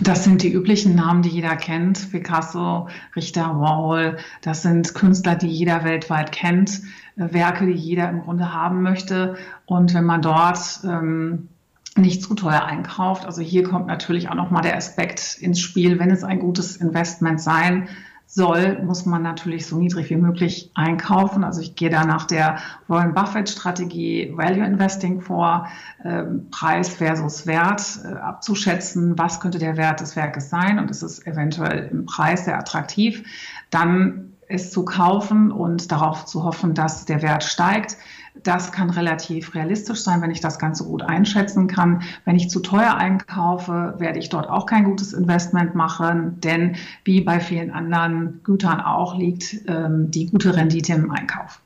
Das 0.00 0.22
sind 0.22 0.44
die 0.44 0.52
üblichen 0.52 0.94
Namen, 0.94 1.22
die 1.22 1.28
jeder 1.28 1.56
kennt. 1.56 2.12
Picasso, 2.12 2.88
Richter, 3.16 3.58
Warhol. 3.58 4.18
Das 4.42 4.62
sind 4.62 4.94
Künstler, 4.94 5.34
die 5.34 5.48
jeder 5.48 5.82
weltweit 5.82 6.30
kennt. 6.30 6.82
Äh, 7.16 7.32
Werke, 7.32 7.66
die 7.66 7.72
jeder 7.72 8.08
im 8.08 8.20
Grunde 8.20 8.52
haben 8.52 8.82
möchte. 8.82 9.36
Und 9.66 9.94
wenn 9.94 10.04
man 10.04 10.22
dort 10.22 10.80
ähm, 10.84 11.48
nicht 11.96 12.22
zu 12.22 12.34
teuer 12.34 12.64
einkauft. 12.64 13.26
Also 13.26 13.42
hier 13.42 13.64
kommt 13.64 13.86
natürlich 13.86 14.28
auch 14.28 14.34
nochmal 14.34 14.62
der 14.62 14.76
Aspekt 14.76 15.38
ins 15.40 15.60
Spiel, 15.60 15.98
wenn 15.98 16.10
es 16.10 16.24
ein 16.24 16.38
gutes 16.38 16.76
Investment 16.76 17.40
sein 17.40 17.88
soll, 18.30 18.82
muss 18.82 19.06
man 19.06 19.22
natürlich 19.22 19.66
so 19.66 19.78
niedrig 19.78 20.10
wie 20.10 20.16
möglich 20.16 20.70
einkaufen. 20.74 21.44
Also 21.44 21.62
ich 21.62 21.76
gehe 21.76 21.88
da 21.88 22.04
nach 22.04 22.26
der 22.26 22.58
Warren 22.86 23.14
Buffett 23.14 23.48
Strategie 23.48 24.30
Value 24.36 24.66
Investing 24.66 25.22
vor, 25.22 25.66
äh, 26.04 26.24
Preis 26.50 26.90
versus 26.90 27.46
Wert 27.46 28.00
äh, 28.04 28.08
abzuschätzen, 28.08 29.18
was 29.18 29.40
könnte 29.40 29.58
der 29.58 29.78
Wert 29.78 30.00
des 30.00 30.14
Werkes 30.14 30.50
sein 30.50 30.78
und 30.78 30.90
ist 30.90 31.02
es 31.02 31.26
eventuell 31.26 31.88
im 31.90 32.04
Preis 32.04 32.44
sehr 32.44 32.58
attraktiv, 32.58 33.24
dann 33.70 34.34
es 34.46 34.70
zu 34.70 34.84
kaufen 34.84 35.50
und 35.50 35.90
darauf 35.90 36.26
zu 36.26 36.44
hoffen, 36.44 36.74
dass 36.74 37.06
der 37.06 37.22
Wert 37.22 37.44
steigt. 37.44 37.96
Das 38.42 38.72
kann 38.72 38.90
relativ 38.90 39.54
realistisch 39.54 40.00
sein, 40.00 40.22
wenn 40.22 40.30
ich 40.30 40.40
das 40.40 40.58
Ganze 40.58 40.84
gut 40.84 41.02
einschätzen 41.02 41.66
kann. 41.66 42.02
Wenn 42.24 42.36
ich 42.36 42.50
zu 42.50 42.60
teuer 42.60 42.94
einkaufe, 42.96 43.94
werde 43.98 44.18
ich 44.18 44.28
dort 44.28 44.48
auch 44.48 44.66
kein 44.66 44.84
gutes 44.84 45.12
Investment 45.12 45.74
machen, 45.74 46.40
denn 46.40 46.76
wie 47.04 47.20
bei 47.20 47.40
vielen 47.40 47.70
anderen 47.70 48.40
Gütern 48.44 48.80
auch 48.80 49.16
liegt 49.16 49.56
ähm, 49.66 50.10
die 50.10 50.26
gute 50.26 50.56
Rendite 50.56 50.92
im 50.94 51.10
Einkauf. 51.10 51.60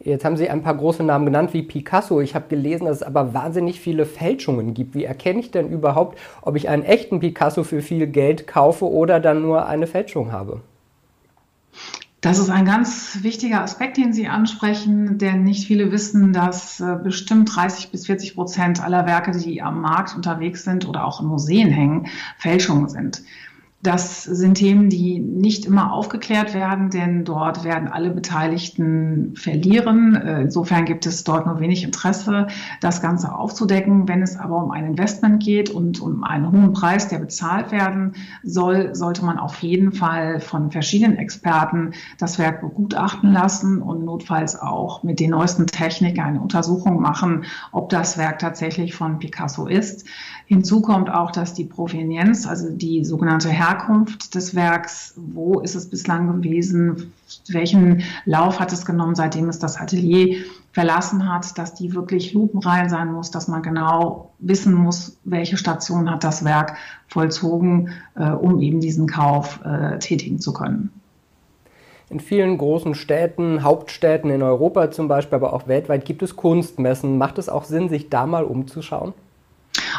Jetzt 0.00 0.24
haben 0.24 0.36
Sie 0.36 0.48
ein 0.48 0.62
paar 0.62 0.76
große 0.76 1.02
Namen 1.02 1.26
genannt 1.26 1.52
wie 1.54 1.62
Picasso. 1.62 2.20
Ich 2.20 2.36
habe 2.36 2.46
gelesen, 2.48 2.84
dass 2.84 2.98
es 2.98 3.02
aber 3.02 3.34
wahnsinnig 3.34 3.80
viele 3.80 4.06
Fälschungen 4.06 4.72
gibt. 4.72 4.94
Wie 4.94 5.04
erkenne 5.04 5.40
ich 5.40 5.50
denn 5.50 5.68
überhaupt, 5.70 6.18
ob 6.40 6.54
ich 6.54 6.68
einen 6.68 6.84
echten 6.84 7.18
Picasso 7.18 7.64
für 7.64 7.82
viel 7.82 8.06
Geld 8.06 8.46
kaufe 8.46 8.88
oder 8.88 9.18
dann 9.18 9.42
nur 9.42 9.66
eine 9.66 9.88
Fälschung 9.88 10.30
habe? 10.30 10.60
Das 12.20 12.38
ist 12.38 12.50
ein 12.50 12.64
ganz 12.64 13.18
wichtiger 13.22 13.62
Aspekt, 13.62 13.96
den 13.96 14.12
Sie 14.12 14.26
ansprechen, 14.26 15.18
denn 15.18 15.44
nicht 15.44 15.68
viele 15.68 15.92
wissen, 15.92 16.32
dass 16.32 16.80
äh, 16.80 16.96
bestimmt 17.00 17.54
30 17.54 17.92
bis 17.92 18.06
40 18.06 18.34
Prozent 18.34 18.82
aller 18.82 19.06
Werke, 19.06 19.30
die 19.30 19.62
am 19.62 19.80
Markt 19.80 20.16
unterwegs 20.16 20.64
sind 20.64 20.88
oder 20.88 21.04
auch 21.04 21.20
in 21.20 21.28
Museen 21.28 21.70
hängen, 21.70 22.08
Fälschungen 22.36 22.88
sind. 22.88 23.22
Das 23.80 24.24
sind 24.24 24.56
Themen, 24.56 24.90
die 24.90 25.20
nicht 25.20 25.64
immer 25.64 25.92
aufgeklärt 25.92 26.52
werden, 26.52 26.90
denn 26.90 27.24
dort 27.24 27.62
werden 27.62 27.86
alle 27.86 28.10
Beteiligten 28.10 29.36
verlieren. 29.36 30.16
Äh, 30.16 30.42
insofern 30.42 30.84
gibt 30.84 31.06
es 31.06 31.22
dort 31.22 31.46
nur 31.46 31.60
wenig 31.60 31.84
Interesse, 31.84 32.48
das 32.80 33.00
Ganze 33.00 33.32
aufzudecken. 33.32 34.08
Wenn 34.08 34.20
es 34.20 34.36
aber 34.36 34.64
um 34.64 34.72
ein 34.72 34.84
Investment 34.84 35.40
geht 35.44 35.70
und 35.70 36.00
um 36.00 36.24
einen 36.24 36.50
hohen 36.50 36.72
Preis, 36.72 37.06
der 37.06 37.18
bezahlt 37.18 37.70
werden 37.70 38.14
soll, 38.42 38.96
sollte 38.96 39.24
man 39.24 39.38
auf 39.38 39.62
jeden 39.62 39.92
Fall 39.92 40.40
von 40.40 40.72
verschiedenen 40.72 41.16
Experten 41.16 41.92
das 42.18 42.40
Werk 42.40 42.62
begutachten 42.62 43.32
lassen 43.32 43.80
und 43.80 44.04
notfalls 44.04 44.60
auch 44.60 45.04
mit 45.04 45.20
den 45.20 45.30
neuesten 45.30 45.68
Techniken 45.68 46.20
eine 46.20 46.40
Untersuchung 46.40 47.00
machen, 47.00 47.44
ob 47.70 47.90
das 47.90 48.18
Werk 48.18 48.40
tatsächlich 48.40 48.96
von 48.96 49.20
Picasso 49.20 49.68
ist. 49.68 50.04
Hinzu 50.46 50.80
kommt 50.80 51.10
auch, 51.10 51.30
dass 51.30 51.54
die 51.54 51.66
Provenienz, 51.66 52.46
also 52.46 52.70
die 52.70 53.04
sogenannte 53.04 53.50
Herkunft 53.68 54.34
des 54.34 54.54
Werks, 54.54 55.14
wo 55.16 55.60
ist 55.60 55.74
es 55.74 55.90
bislang 55.90 56.40
gewesen, 56.40 57.12
welchen 57.48 58.02
Lauf 58.24 58.60
hat 58.60 58.72
es 58.72 58.84
genommen, 58.84 59.14
seitdem 59.14 59.48
es 59.48 59.58
das 59.58 59.78
Atelier 59.78 60.44
verlassen 60.72 61.30
hat, 61.30 61.58
dass 61.58 61.74
die 61.74 61.94
wirklich 61.94 62.32
lupenrein 62.32 62.88
sein 62.88 63.12
muss, 63.12 63.30
dass 63.30 63.48
man 63.48 63.62
genau 63.62 64.30
wissen 64.38 64.74
muss, 64.74 65.18
welche 65.24 65.56
Station 65.56 66.10
hat 66.10 66.24
das 66.24 66.44
Werk 66.44 66.76
vollzogen, 67.08 67.90
äh, 68.14 68.30
um 68.30 68.60
eben 68.60 68.80
diesen 68.80 69.06
Kauf 69.06 69.60
äh, 69.64 69.98
tätigen 69.98 70.38
zu 70.38 70.52
können. 70.52 70.90
In 72.10 72.20
vielen 72.20 72.56
großen 72.56 72.94
Städten, 72.94 73.62
Hauptstädten 73.62 74.30
in 74.30 74.42
Europa 74.42 74.90
zum 74.90 75.08
Beispiel, 75.08 75.36
aber 75.36 75.52
auch 75.52 75.68
weltweit 75.68 76.06
gibt 76.06 76.22
es 76.22 76.36
Kunstmessen. 76.36 77.18
Macht 77.18 77.36
es 77.36 77.50
auch 77.50 77.64
Sinn, 77.64 77.90
sich 77.90 78.08
da 78.08 78.26
mal 78.26 78.44
umzuschauen? 78.44 79.12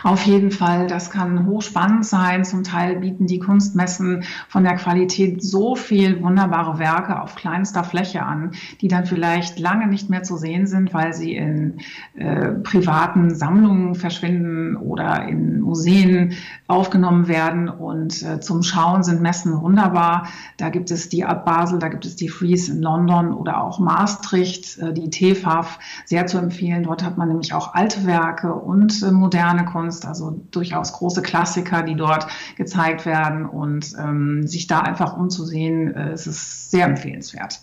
Auf 0.04 0.24
jeden 0.24 0.52
Fall, 0.52 0.88
das 0.88 1.12
kann 1.12 1.46
hochspannend 1.46 2.06
sein. 2.06 2.46
Zum 2.46 2.64
Teil 2.64 2.98
bieten 2.98 3.28
die 3.28 3.40
Kunstmessen 3.40 4.24
von 4.48 4.64
der 4.64 4.76
Qualität 4.76 5.44
so 5.44 5.76
viel 5.76 6.22
wunderbare 6.22 6.80
Werke 6.80 7.22
auf 7.22 7.36
kleinster 7.36 7.84
Fläche 7.84 8.24
an, 8.24 8.52
die 8.82 8.88
dann 8.88 9.06
vielleicht 9.06 9.60
lange 9.60 9.88
nicht 9.88 10.10
mehr 10.10 10.24
zu 10.24 10.38
sehen 10.38 10.68
sind, 10.68 10.94
weil 10.94 11.14
sie 11.14 11.36
in 11.36 11.80
äh, 12.16 12.52
privaten 12.52 13.36
Sammlungen 13.36 13.96
verschwinden 13.96 14.76
oder 14.76 15.28
in 15.28 15.62
Museen 15.62 16.34
aufgenommen 16.68 17.28
werden. 17.28 17.70
Und 17.70 18.24
äh, 18.24 18.40
zum 18.40 18.64
Schauen 18.64 19.04
sind 19.04 19.22
Messen 19.22 19.62
wunderbar. 19.62 20.28
Da 20.58 20.70
gibt 20.70 20.92
es 20.92 21.10
die 21.10 21.26
Art 21.26 21.46
Basel, 21.46 21.80
da 21.80 21.90
gibt 21.90 22.06
es 22.06 22.16
die 22.16 22.30
Fries 22.30 22.70
in 22.70 22.82
London 22.82 23.34
oder 23.34 23.62
auch 23.64 23.80
Maastricht, 23.80 24.78
äh, 24.80 24.94
die 24.94 25.10
TFAF, 25.10 25.80
sehr 26.06 26.26
zu 26.28 26.38
empfehlen. 26.38 26.84
Dort 26.84 27.04
hat 27.04 27.18
man 27.18 27.28
nämlich 27.28 27.54
auch 27.54 27.74
alte 27.74 28.06
Werke 28.06 28.54
und 28.54 29.04
äh, 29.04 29.12
moderne 29.12 29.66
Kunst 29.66 29.89
Kunst, 29.90 30.06
also 30.06 30.40
durchaus 30.52 30.94
große 30.94 31.24
Klassiker, 31.24 31.82
die 31.82 31.96
dort 31.96 32.28
gezeigt 32.58 33.08
werden 33.08 33.46
und 33.48 33.96
ähm, 33.98 34.46
sich 34.46 34.68
da 34.68 34.82
einfach 34.82 35.18
umzusehen, 35.18 35.96
äh, 35.96 36.12
es 36.12 36.28
ist 36.28 36.70
sehr 36.70 36.86
empfehlenswert. 36.86 37.62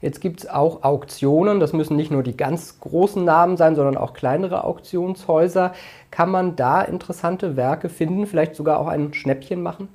Jetzt 0.00 0.20
gibt 0.20 0.40
es 0.40 0.48
auch 0.48 0.84
Auktionen, 0.84 1.58
das 1.58 1.72
müssen 1.72 1.96
nicht 1.96 2.12
nur 2.12 2.22
die 2.22 2.36
ganz 2.36 2.78
großen 2.80 3.24
Namen 3.24 3.56
sein, 3.56 3.74
sondern 3.74 3.96
auch 3.96 4.12
kleinere 4.12 4.62
Auktionshäuser. 4.62 5.72
Kann 6.12 6.30
man 6.30 6.54
da 6.54 6.82
interessante 6.82 7.56
Werke 7.56 7.88
finden, 7.88 8.26
vielleicht 8.26 8.54
sogar 8.54 8.78
auch 8.78 8.86
ein 8.86 9.12
Schnäppchen 9.14 9.62
machen? 9.62 9.88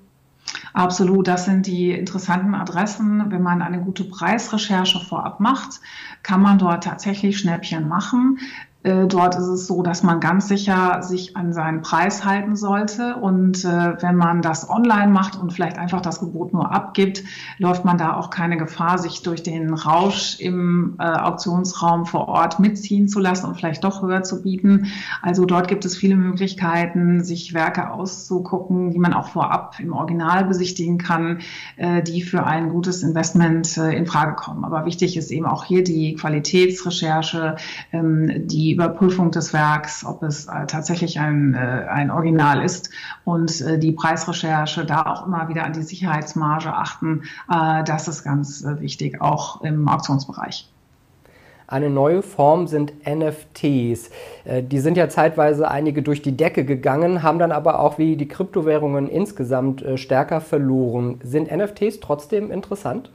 Absolut, 0.73 1.27
das 1.27 1.45
sind 1.45 1.67
die 1.67 1.91
interessanten 1.91 2.55
Adressen. 2.55 3.25
Wenn 3.29 3.43
man 3.43 3.61
eine 3.61 3.79
gute 3.79 4.03
Preisrecherche 4.03 4.99
vorab 4.99 5.39
macht, 5.39 5.79
kann 6.23 6.41
man 6.41 6.57
dort 6.57 6.83
tatsächlich 6.83 7.37
Schnäppchen 7.37 7.87
machen. 7.87 8.39
Äh, 8.83 9.05
dort 9.07 9.35
ist 9.35 9.47
es 9.47 9.67
so, 9.67 9.83
dass 9.83 10.01
man 10.01 10.19
ganz 10.19 10.47
sicher 10.47 11.03
sich 11.03 11.37
an 11.37 11.53
seinen 11.53 11.81
Preis 11.81 12.25
halten 12.25 12.55
sollte. 12.55 13.15
Und 13.15 13.63
äh, 13.63 14.01
wenn 14.01 14.15
man 14.15 14.41
das 14.41 14.69
online 14.69 15.11
macht 15.11 15.39
und 15.39 15.53
vielleicht 15.53 15.77
einfach 15.77 16.01
das 16.01 16.19
Gebot 16.19 16.53
nur 16.53 16.71
abgibt, 16.71 17.23
läuft 17.59 17.85
man 17.85 17.97
da 17.97 18.15
auch 18.15 18.31
keine 18.31 18.57
Gefahr, 18.57 18.97
sich 18.97 19.21
durch 19.21 19.43
den 19.43 19.73
Rausch 19.73 20.39
im 20.39 20.95
äh, 20.99 21.03
Auktionsraum 21.03 22.05
vor 22.05 22.27
Ort 22.27 22.59
mitziehen 22.59 23.07
zu 23.07 23.19
lassen 23.19 23.45
und 23.45 23.55
vielleicht 23.55 23.83
doch 23.83 24.01
höher 24.01 24.23
zu 24.23 24.41
bieten. 24.41 24.87
Also 25.21 25.45
dort 25.45 25.67
gibt 25.67 25.85
es 25.85 25.95
viele 25.95 26.15
Möglichkeiten, 26.15 27.23
sich 27.23 27.53
Werke 27.53 27.91
auszugucken, 27.91 28.91
die 28.91 28.99
man 28.99 29.13
auch 29.13 29.27
vorab 29.27 29.75
im 29.79 29.93
Original 29.93 30.45
besichtigen 30.45 30.97
kann, 30.97 31.39
äh, 31.77 32.01
die 32.01 32.23
für 32.23 32.45
ein 32.45 32.69
gutes 32.69 33.03
Investment 33.03 33.77
äh, 33.77 33.95
in 33.95 34.07
Frage 34.07 34.33
kommen. 34.33 34.65
Aber 34.65 34.85
wichtig 34.85 35.17
ist 35.17 35.29
eben 35.29 35.45
auch 35.45 35.65
hier 35.65 35.83
die 35.83 36.15
Qualitätsrecherche, 36.15 37.57
ähm, 37.91 38.47
die 38.47 38.70
die 38.71 38.75
Überprüfung 38.75 39.31
des 39.31 39.51
Werks, 39.51 40.05
ob 40.05 40.23
es 40.23 40.45
äh, 40.45 40.65
tatsächlich 40.65 41.19
ein, 41.19 41.55
äh, 41.55 41.57
ein 41.89 42.09
Original 42.09 42.63
ist 42.63 42.89
und 43.25 43.59
äh, 43.59 43.77
die 43.77 43.91
Preisrecherche, 43.91 44.85
da 44.85 45.01
auch 45.07 45.27
immer 45.27 45.49
wieder 45.49 45.65
an 45.65 45.73
die 45.73 45.83
Sicherheitsmarge 45.83 46.73
achten. 46.73 47.23
Äh, 47.51 47.83
das 47.83 48.07
ist 48.07 48.23
ganz 48.23 48.63
äh, 48.63 48.79
wichtig, 48.79 49.19
auch 49.19 49.61
im 49.61 49.89
Auktionsbereich. 49.89 50.69
Eine 51.67 51.89
neue 51.89 52.21
Form 52.21 52.67
sind 52.67 52.93
NFTs. 53.05 54.09
Äh, 54.45 54.63
die 54.63 54.79
sind 54.79 54.95
ja 54.95 55.09
zeitweise 55.09 55.69
einige 55.69 56.01
durch 56.01 56.21
die 56.21 56.37
Decke 56.37 56.63
gegangen, 56.63 57.23
haben 57.23 57.39
dann 57.39 57.51
aber 57.51 57.81
auch 57.81 57.97
wie 57.97 58.15
die 58.15 58.29
Kryptowährungen 58.29 59.09
insgesamt 59.09 59.83
stärker 59.95 60.39
verloren. 60.39 61.19
Sind 61.23 61.51
NFTs 61.51 61.99
trotzdem 61.99 62.51
interessant? 62.51 63.11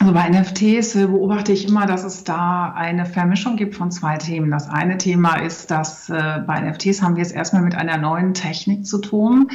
Also 0.00 0.12
bei 0.12 0.28
NFTs 0.28 0.96
äh, 0.96 1.06
beobachte 1.06 1.52
ich 1.52 1.68
immer, 1.68 1.86
dass 1.86 2.04
es 2.04 2.24
da 2.24 2.72
eine 2.72 3.06
Vermischung 3.06 3.56
gibt 3.56 3.76
von 3.76 3.92
zwei 3.92 4.18
Themen. 4.18 4.50
Das 4.50 4.68
eine 4.68 4.98
Thema 4.98 5.36
ist, 5.36 5.70
dass 5.70 6.10
äh, 6.10 6.40
bei 6.46 6.60
NFTs 6.60 7.00
haben 7.00 7.16
wir 7.16 7.22
es 7.22 7.30
erstmal 7.30 7.62
mit 7.62 7.76
einer 7.76 7.96
neuen 7.96 8.34
Technik 8.34 8.86
zu 8.86 8.98
tun. 8.98 9.50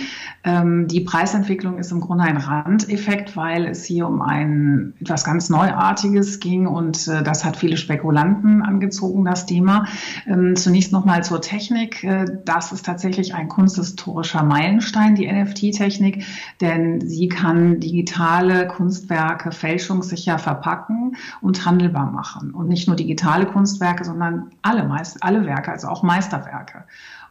Ähm, 0.46 0.88
die 0.88 1.02
Preisentwicklung 1.02 1.78
ist 1.78 1.92
im 1.92 2.00
Grunde 2.00 2.24
ein 2.24 2.38
Randeffekt, 2.38 3.36
weil 3.36 3.66
es 3.66 3.84
hier 3.84 4.08
um 4.08 4.22
ein 4.22 4.94
etwas 5.02 5.26
ganz 5.26 5.50
Neuartiges 5.50 6.40
ging 6.40 6.68
und 6.68 7.08
äh, 7.08 7.22
das 7.22 7.44
hat 7.44 7.58
viele 7.58 7.76
Spekulanten 7.76 8.62
angezogen, 8.62 9.26
das 9.26 9.46
Thema. 9.46 9.88
Ähm, 10.26 10.56
zunächst 10.56 10.94
nochmal 10.94 11.24
zur 11.24 11.42
Technik. 11.42 12.08
Das 12.46 12.72
ist 12.72 12.86
tatsächlich 12.86 13.34
ein 13.36 13.50
kunsthistorischer 13.50 14.44
Meilenstein, 14.44 15.16
die 15.16 15.32
NFT-Technik, 15.32 16.24
denn 16.62 17.02
sie 17.02 17.28
kann 17.28 17.80
digitale 17.80 18.68
Kunstwerke 18.68 19.52
fälschungssicher 19.52 20.29
verpacken 20.38 21.18
und 21.42 21.66
handelbar 21.66 22.12
machen. 22.12 22.52
Und 22.52 22.68
nicht 22.68 22.88
nur 22.88 22.96
digitale 22.96 23.46
Kunstwerke, 23.46 24.04
sondern 24.06 24.52
alle, 24.62 24.84
Meist 24.84 25.24
alle 25.24 25.46
Werke, 25.46 25.72
also 25.72 25.88
auch 25.88 26.04
Meisterwerke. 26.04 26.84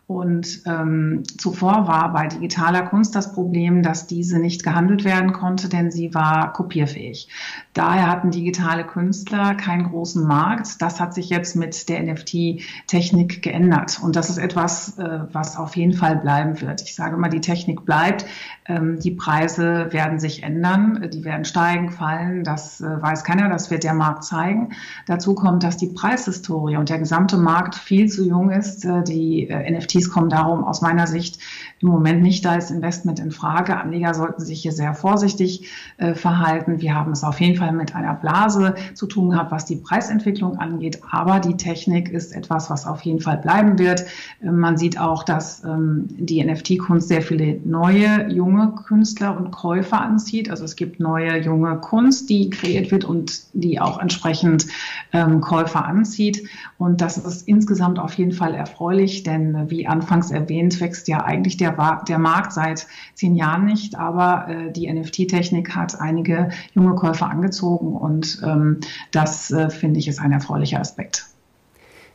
Und 0.09 0.63
ähm, 0.65 1.23
zuvor 1.37 1.87
war 1.87 2.15
bei 2.15 2.29
digitaler 2.29 2.81
Kunst 2.87 3.15
das 3.15 3.35
Problem, 3.35 3.83
dass 3.83 4.07
diese 4.07 4.39
nicht 4.39 4.65
gehandelt 4.65 5.05
werden 5.05 5.35
konnte, 5.35 5.69
denn 5.69 5.91
sie 5.91 6.15
war 6.15 6.55
kopierfähig. 6.55 7.29
Daher 7.75 8.09
hatten 8.09 8.31
digitale 8.31 8.85
Künstler 8.85 9.55
keinen 9.55 9.91
großen 9.91 10.27
Markt. 10.27 10.81
Das 10.81 10.99
hat 10.99 11.13
sich 11.13 11.29
jetzt 11.29 11.57
mit 11.57 11.91
der 11.91 12.03
NFT-Technik 12.03 13.43
geändert. 13.43 14.01
Und 14.03 14.17
das 14.17 14.31
ist 14.31 14.39
etwas, 14.39 14.99
äh, 14.99 15.27
was 15.31 15.59
auf 15.59 15.77
jeden 15.77 15.93
Fall 15.93 16.17
bleiben 16.17 16.59
wird. 16.63 16.81
Ich 16.81 16.95
sage 16.95 17.19
mal, 17.19 17.29
die 17.29 17.43
Technik 17.43 17.85
bleibt. 17.85 18.25
Ähm, 18.65 18.99
die 18.99 19.11
Preise 19.11 19.89
werden 19.91 20.19
sich 20.19 20.43
ändern. 20.43 21.07
Die 21.13 21.23
werden 21.23 21.45
steigen, 21.45 21.91
fallen. 21.91 22.45
Das 22.45 22.81
äh, 22.81 22.87
weiß 22.87 23.25
keiner. 23.25 23.51
Das 23.51 23.71
wird 23.71 23.85
der 23.85 23.93
Markt 23.93 24.25
zeigen. 24.25 24.71
Dazu 25.05 25.35
kommt, 25.35 25.65
dass 25.65 25.77
die 25.77 25.89
Preishistorie 25.89 26.79
und 26.79 26.89
der 26.89 26.99
gesamte 26.99 27.37
Markt 27.37 27.75
viel 27.75 28.09
zu 28.09 28.27
jung 28.27 28.49
ist. 28.49 28.87
Äh, 28.87 29.05
die 29.05 29.51
äh, 29.51 29.71
NFT 29.71 29.98
NFTs 29.99 30.11
kommen 30.11 30.31
darum 30.31 30.65
aus 30.65 30.81
meiner 30.81 31.07
Sicht 31.07 31.39
im 31.81 31.89
Moment 31.89 32.23
nicht 32.23 32.47
als 32.47 32.71
Investment 32.71 33.21
in 33.21 33.31
Frage. 33.31 33.77
Anleger 33.77 34.15
sollten 34.15 34.45
sich 34.45 34.63
hier 34.63 34.73
sehr 34.73 34.95
vorsichtig 34.95 35.69
äh, 35.99 36.15
verhalten. 36.15 36.81
Wir 36.81 36.95
haben 36.95 37.13
es 37.13 37.23
auf 37.23 37.41
jeden 37.41 37.57
Fall 37.57 37.73
mit 37.73 37.95
einer 37.95 38.15
Blase 38.15 38.75
zu 38.95 39.07
tun 39.07 39.31
gehabt, 39.31 39.53
was 39.53 39.65
die 39.65 39.77
Preisentwicklung 39.77 40.57
angeht. 40.57 41.01
Aber 41.11 41.39
die 41.39 41.57
Technik 41.57 42.09
ist 42.09 42.35
etwas, 42.35 42.69
was 42.71 42.87
auf 42.87 43.03
jeden 43.03 43.21
Fall 43.21 43.39
bleiben 43.39 43.79
wird. 43.79 44.05
Äh, 44.43 44.51
man 44.51 44.77
sieht 44.77 44.99
auch, 44.99 45.23
dass 45.23 45.63
ähm, 45.65 46.07
die 46.09 46.45
NFT-Kunst 46.45 47.09
sehr 47.09 47.23
viele 47.23 47.61
neue, 47.65 48.29
junge 48.29 48.75
Künstler 48.87 49.37
und 49.37 49.53
Käufer 49.53 50.01
anzieht. 50.01 50.51
Also 50.51 50.65
es 50.65 50.75
gibt 50.75 50.99
neue, 50.99 51.39
junge 51.39 51.77
Kunst, 51.79 52.29
die 52.29 52.51
kreiert 52.51 52.91
wird 52.91 53.05
und 53.05 53.43
die 53.53 53.81
auch 53.81 54.01
entsprechend 54.01 54.67
ähm, 55.13 55.41
Käufer 55.41 55.85
anzieht. 55.85 56.43
Und 56.77 57.01
das 57.01 57.19
ist 57.19 57.47
insgesamt 57.47 57.99
auf 57.99 58.15
jeden 58.15 58.33
Fall 58.33 58.55
erfreulich, 58.55 59.23
denn 59.23 59.55
äh, 59.55 59.71
wie 59.71 59.87
anfangs 59.89 60.31
erwähnt, 60.31 60.81
wächst 60.81 61.09
ja 61.09 61.25
eigentlich 61.25 61.57
der, 61.57 61.77
der 62.07 62.19
Markt 62.19 62.53
seit 62.53 62.87
zehn 63.15 63.35
Jahren 63.35 63.65
nicht, 63.65 63.99
aber 63.99 64.49
äh, 64.49 64.73
die 64.73 64.93
NFT-Technik 64.93 65.75
hat 65.75 66.01
einige 66.01 66.51
junge 66.73 66.95
Käufer 66.95 67.31
angezogen 67.31 67.95
und 67.95 68.41
ähm, 68.45 68.81
das 69.11 69.51
äh, 69.51 69.71
finde 69.71 69.99
ich 69.99 70.09
ist 70.09 70.21
ein 70.21 70.33
erfreulicher 70.33 70.81
Aspekt. 70.81 71.27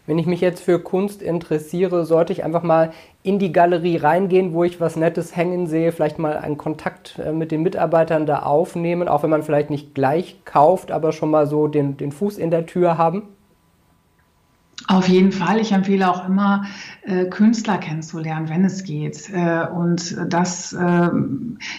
Wenn 0.05 0.19
ich 0.19 0.25
mich 0.25 0.41
jetzt 0.41 0.61
für 0.61 0.79
Kunst 0.79 1.21
interessiere, 1.21 2.05
sollte 2.05 2.33
ich 2.33 2.43
einfach 2.43 2.63
mal 2.63 2.91
in 3.23 3.39
die 3.39 3.53
Galerie 3.53 3.95
reingehen, 3.95 4.51
wo 4.51 4.65
ich 4.65 4.81
was 4.81 4.97
Nettes 4.97 5.37
hängen 5.37 5.65
sehe, 5.65 5.93
vielleicht 5.93 6.19
mal 6.19 6.37
einen 6.37 6.57
Kontakt 6.57 7.19
äh, 7.19 7.31
mit 7.31 7.51
den 7.51 7.63
Mitarbeitern 7.63 8.25
da 8.25 8.39
aufnehmen, 8.39 9.07
auch 9.07 9.23
wenn 9.23 9.29
man 9.29 9.43
vielleicht 9.43 9.69
nicht 9.69 9.95
gleich 9.95 10.41
kauft, 10.43 10.91
aber 10.91 11.13
schon 11.13 11.31
mal 11.31 11.47
so 11.47 11.67
den, 11.67 11.95
den 11.95 12.11
Fuß 12.11 12.37
in 12.37 12.51
der 12.51 12.65
Tür 12.65 12.97
haben? 12.97 13.23
Auf 14.87 15.07
jeden 15.07 15.31
Fall. 15.31 15.59
Ich 15.59 15.71
empfehle 15.71 16.09
auch 16.09 16.27
immer, 16.27 16.65
äh, 17.03 17.25
Künstler 17.25 17.77
kennenzulernen, 17.77 18.49
wenn 18.49 18.65
es 18.65 18.83
geht. 18.83 19.29
Äh, 19.29 19.65
und 19.67 20.17
das, 20.27 20.73
äh, 20.73 21.09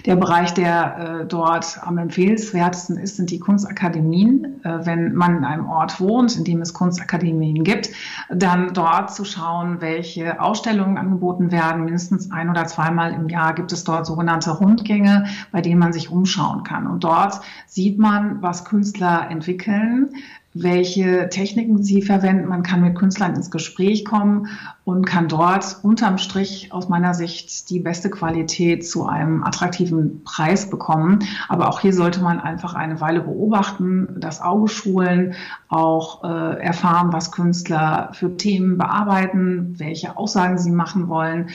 der 0.06 0.16
Bereich, 0.16 0.54
der 0.54 1.20
äh, 1.22 1.26
dort 1.26 1.78
am 1.82 1.98
empfehlenswertesten 1.98 2.96
ist, 2.96 3.16
sind 3.16 3.30
die 3.30 3.38
Kunstakademien. 3.38 4.60
Wenn 4.62 5.14
man 5.14 5.38
in 5.38 5.44
einem 5.44 5.68
Ort 5.68 6.00
wohnt, 6.00 6.36
in 6.36 6.44
dem 6.44 6.62
es 6.62 6.72
Kunstakademien 6.72 7.64
gibt, 7.64 7.90
dann 8.30 8.72
dort 8.72 9.14
zu 9.14 9.24
schauen, 9.24 9.80
welche 9.80 10.40
Ausstellungen 10.40 10.96
angeboten 10.96 11.52
werden. 11.52 11.84
Mindestens 11.84 12.30
ein 12.30 12.48
oder 12.48 12.66
zweimal 12.66 13.12
im 13.12 13.28
Jahr 13.28 13.54
gibt 13.54 13.72
es 13.72 13.84
dort 13.84 14.06
sogenannte 14.06 14.50
Rundgänge, 14.52 15.26
bei 15.52 15.60
denen 15.60 15.78
man 15.78 15.92
sich 15.92 16.10
umschauen 16.10 16.62
kann. 16.62 16.86
Und 16.86 17.04
dort 17.04 17.40
sieht 17.66 17.98
man, 17.98 18.40
was 18.40 18.64
Künstler 18.64 19.28
entwickeln, 19.30 20.10
welche 20.54 21.28
Techniken 21.30 21.82
sie 21.82 22.00
verwenden. 22.00 22.48
Man 22.48 22.62
kann 22.62 22.80
mit 22.80 22.94
Künstlern 22.94 23.34
ins 23.34 23.50
Gespräch 23.50 24.04
kommen 24.04 24.46
und 24.84 25.04
kann 25.04 25.26
dort 25.26 25.78
unterm 25.82 26.16
Strich 26.16 26.72
aus 26.72 26.88
meiner 26.88 27.12
Sicht 27.12 27.70
die 27.70 27.80
beste 27.80 28.08
Qualität 28.08 28.86
zu 28.86 29.04
einem 29.04 29.42
attraktiven 29.42 30.22
Preis 30.22 30.70
bekommen. 30.70 31.18
Aber 31.48 31.68
auch 31.68 31.80
hier 31.80 31.92
sollte 31.92 32.22
man 32.22 32.38
einfach 32.38 32.74
eine 32.74 33.00
Weile 33.00 33.20
beobachten, 33.20 34.16
das 34.20 34.40
Auge 34.40 34.68
schulen, 34.68 35.34
auch 35.68 36.22
äh, 36.22 36.62
erfahren, 36.62 37.12
was 37.12 37.32
Künstler 37.32 38.10
für 38.12 38.36
Themen 38.36 38.78
bearbeiten, 38.78 39.74
welche 39.78 40.16
Aussagen 40.16 40.58
sie 40.58 40.70
machen 40.70 41.08
wollen. 41.08 41.48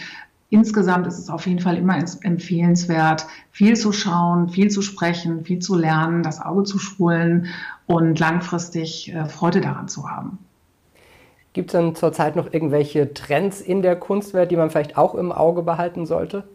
Insgesamt 0.51 1.05
ist 1.05 1.19
es 1.19 1.29
auf 1.29 1.45
jeden 1.45 1.59
Fall 1.59 1.77
immer 1.77 1.97
empfehlenswert, 2.21 3.27
viel 3.51 3.75
zu 3.75 3.91
schauen, 3.91 4.49
viel 4.49 4.71
zu 4.71 4.81
sprechen, 4.81 5.45
viel 5.45 5.59
zu 5.59 5.75
lernen, 5.75 6.23
das 6.23 6.41
Auge 6.41 6.63
zu 6.63 6.79
schulen 6.79 7.47
und 7.85 8.17
langfristig 8.17 9.13
äh, 9.13 9.25
Freude 9.25 9.61
daran 9.61 9.87
zu 9.87 10.09
haben. 10.09 10.39
Gibt 11.53 11.69
es 11.69 11.79
denn 11.79 11.95
zurzeit 11.95 12.35
noch 12.35 12.51
irgendwelche 12.51 13.13
Trends 13.13 13.61
in 13.61 13.81
der 13.83 13.95
Kunstwelt, 13.95 14.49
die 14.49 14.55
man 14.55 14.71
vielleicht 14.71 14.97
auch 14.97 15.13
im 15.13 15.31
Auge 15.31 15.61
behalten 15.61 16.07
sollte? 16.07 16.47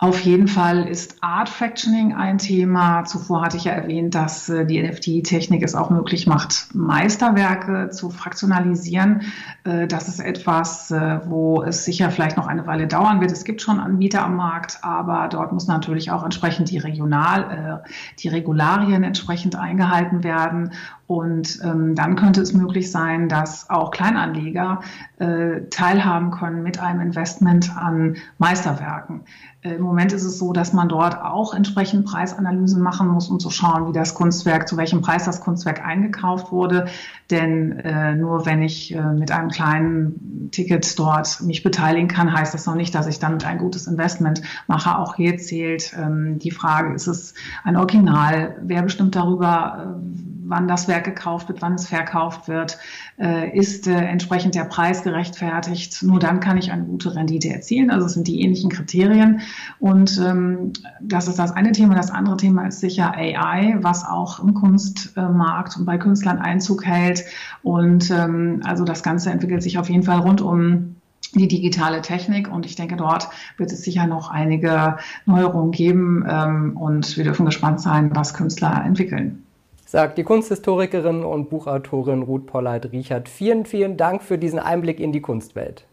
Auf 0.00 0.20
jeden 0.20 0.48
Fall 0.48 0.88
ist 0.88 1.22
Art 1.22 1.50
Fractioning 1.50 2.14
ein 2.14 2.38
Thema. 2.38 3.04
Zuvor 3.04 3.42
hatte 3.42 3.58
ich 3.58 3.64
ja 3.64 3.72
erwähnt, 3.72 4.14
dass 4.14 4.48
äh, 4.48 4.64
die 4.64 4.82
NFT-Technik 4.82 5.62
es 5.62 5.74
auch 5.74 5.90
möglich 5.90 6.26
macht, 6.26 6.74
Meisterwerke 6.74 7.90
zu 7.90 8.08
fraktionalisieren. 8.08 9.24
Äh, 9.64 9.86
das 9.88 10.08
ist 10.08 10.20
etwas, 10.20 10.90
äh, 10.90 11.20
wo 11.26 11.62
es 11.62 11.84
sicher 11.84 12.10
vielleicht 12.10 12.38
noch 12.38 12.46
eine 12.46 12.66
Weile 12.66 12.86
dauern 12.86 13.20
wird. 13.20 13.30
Es 13.30 13.44
gibt 13.44 13.60
schon 13.60 13.78
Anbieter 13.78 14.24
am 14.24 14.36
Markt, 14.36 14.78
aber 14.80 15.28
dort 15.28 15.52
muss 15.52 15.66
natürlich 15.66 16.10
auch 16.10 16.24
entsprechend 16.24 16.70
die 16.70 16.78
Regional, 16.78 17.84
die 18.20 18.28
Regularien 18.28 19.04
entsprechend 19.04 19.54
eingehalten 19.54 20.24
werden. 20.24 20.72
Und 21.10 21.58
ähm, 21.64 21.96
dann 21.96 22.14
könnte 22.14 22.40
es 22.40 22.52
möglich 22.52 22.92
sein, 22.92 23.28
dass 23.28 23.68
auch 23.68 23.90
Kleinanleger 23.90 24.80
äh, 25.18 25.62
teilhaben 25.68 26.30
können 26.30 26.62
mit 26.62 26.78
einem 26.78 27.00
Investment 27.00 27.76
an 27.76 28.16
Meisterwerken. 28.38 29.22
Äh, 29.62 29.74
Im 29.74 29.82
Moment 29.90 30.12
ist 30.12 30.22
es 30.22 30.38
so, 30.38 30.52
dass 30.52 30.72
man 30.72 30.88
dort 30.88 31.20
auch 31.20 31.52
entsprechend 31.52 32.06
Preisanalysen 32.06 32.80
machen 32.80 33.08
muss, 33.08 33.28
um 33.28 33.40
zu 33.40 33.50
schauen, 33.50 33.88
wie 33.88 33.92
das 33.92 34.14
Kunstwerk, 34.14 34.68
zu 34.68 34.76
welchem 34.76 35.00
Preis 35.00 35.24
das 35.24 35.40
Kunstwerk 35.40 35.84
eingekauft 35.84 36.52
wurde. 36.52 36.86
Denn 37.28 37.72
äh, 37.80 38.14
nur 38.14 38.46
wenn 38.46 38.62
ich 38.62 38.94
äh, 38.94 39.02
mit 39.02 39.32
einem 39.32 39.48
kleinen 39.48 40.48
Ticket 40.52 40.96
dort 40.96 41.40
mich 41.40 41.64
beteiligen 41.64 42.06
kann, 42.06 42.32
heißt 42.32 42.54
das 42.54 42.66
noch 42.66 42.76
nicht, 42.76 42.94
dass 42.94 43.08
ich 43.08 43.18
damit 43.18 43.44
ein 43.44 43.58
gutes 43.58 43.88
Investment 43.88 44.42
mache. 44.68 44.96
Auch 44.96 45.16
hier 45.16 45.38
zählt 45.38 45.92
ähm, 46.00 46.38
die 46.38 46.52
Frage, 46.52 46.94
ist 46.94 47.08
es 47.08 47.34
ein 47.64 47.76
Original? 47.76 48.58
Wer 48.62 48.82
bestimmt 48.82 49.16
darüber, 49.16 49.96
äh, 49.98 50.39
wann 50.50 50.68
das 50.68 50.88
Werk 50.88 51.04
gekauft 51.04 51.48
wird, 51.48 51.62
wann 51.62 51.74
es 51.74 51.86
verkauft 51.86 52.48
wird, 52.48 52.76
äh, 53.18 53.56
ist 53.56 53.86
äh, 53.86 53.92
entsprechend 53.92 54.54
der 54.54 54.64
Preis 54.64 55.02
gerechtfertigt. 55.02 56.02
Nur 56.02 56.18
dann 56.18 56.40
kann 56.40 56.58
ich 56.58 56.72
eine 56.72 56.84
gute 56.84 57.14
Rendite 57.14 57.48
erzielen. 57.48 57.90
Also 57.90 58.06
es 58.06 58.14
sind 58.14 58.26
die 58.26 58.42
ähnlichen 58.42 58.68
Kriterien. 58.68 59.40
Und 59.78 60.20
ähm, 60.22 60.72
das 61.00 61.28
ist 61.28 61.38
das 61.38 61.52
eine 61.52 61.72
Thema. 61.72 61.94
Das 61.94 62.10
andere 62.10 62.36
Thema 62.36 62.66
ist 62.66 62.80
sicher 62.80 63.14
AI, 63.14 63.78
was 63.80 64.04
auch 64.04 64.40
im 64.40 64.52
Kunstmarkt 64.54 65.76
und 65.76 65.86
bei 65.86 65.96
Künstlern 65.98 66.38
Einzug 66.38 66.84
hält. 66.84 67.24
Und 67.62 68.10
ähm, 68.10 68.60
also 68.64 68.84
das 68.84 69.02
Ganze 69.02 69.30
entwickelt 69.30 69.62
sich 69.62 69.78
auf 69.78 69.88
jeden 69.88 70.02
Fall 70.02 70.18
rund 70.18 70.40
um 70.40 70.96
die 71.32 71.46
digitale 71.46 72.02
Technik 72.02 72.52
und 72.52 72.66
ich 72.66 72.74
denke, 72.74 72.96
dort 72.96 73.28
wird 73.56 73.70
es 73.70 73.84
sicher 73.84 74.08
noch 74.08 74.30
einige 74.30 74.96
Neuerungen 75.26 75.70
geben 75.70 76.26
ähm, 76.28 76.76
und 76.76 77.16
wir 77.16 77.22
dürfen 77.22 77.46
gespannt 77.46 77.80
sein, 77.80 78.10
was 78.12 78.34
Künstler 78.34 78.82
entwickeln 78.84 79.44
sagt 79.90 80.18
die 80.18 80.22
Kunsthistorikerin 80.22 81.24
und 81.24 81.50
Buchautorin 81.50 82.22
Ruth 82.22 82.46
Polleit-Riechert. 82.46 83.28
Vielen, 83.28 83.66
vielen 83.66 83.96
Dank 83.96 84.22
für 84.22 84.38
diesen 84.38 84.60
Einblick 84.60 85.00
in 85.00 85.10
die 85.10 85.20
Kunstwelt. 85.20 85.84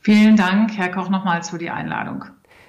Vielen 0.00 0.36
Dank, 0.36 0.76
Herr 0.76 0.90
Koch, 0.90 1.08
nochmals 1.08 1.48
für 1.48 1.56
die 1.56 1.70
Einladung. 1.70 2.26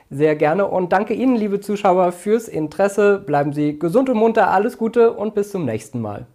Sehr 0.09 0.37
gerne 0.37 0.67
und 0.67 0.93
danke 0.93 1.13
Ihnen, 1.13 1.35
liebe 1.35 1.59
Zuschauer, 1.59 2.13
fürs 2.13 2.47
Interesse. 2.47 3.19
Bleiben 3.19 3.51
Sie 3.51 3.79
gesund 3.79 4.09
und 4.09 4.17
munter, 4.17 4.49
alles 4.49 4.77
Gute 4.77 5.11
und 5.11 5.35
bis 5.35 5.51
zum 5.51 5.65
nächsten 5.65 5.99
Mal. 5.99 6.25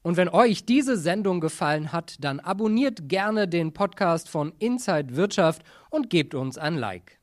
Und 0.00 0.16
wenn 0.16 0.30
euch 0.30 0.64
diese 0.64 0.96
Sendung 0.96 1.40
gefallen 1.40 1.92
hat, 1.92 2.16
dann 2.20 2.40
abonniert 2.40 3.10
gerne 3.10 3.48
den 3.48 3.74
Podcast 3.74 4.30
von 4.30 4.54
Inside 4.60 5.14
Wirtschaft 5.14 5.62
und 5.90 6.08
gebt 6.08 6.34
uns 6.34 6.56
ein 6.56 6.76
Like. 6.76 7.17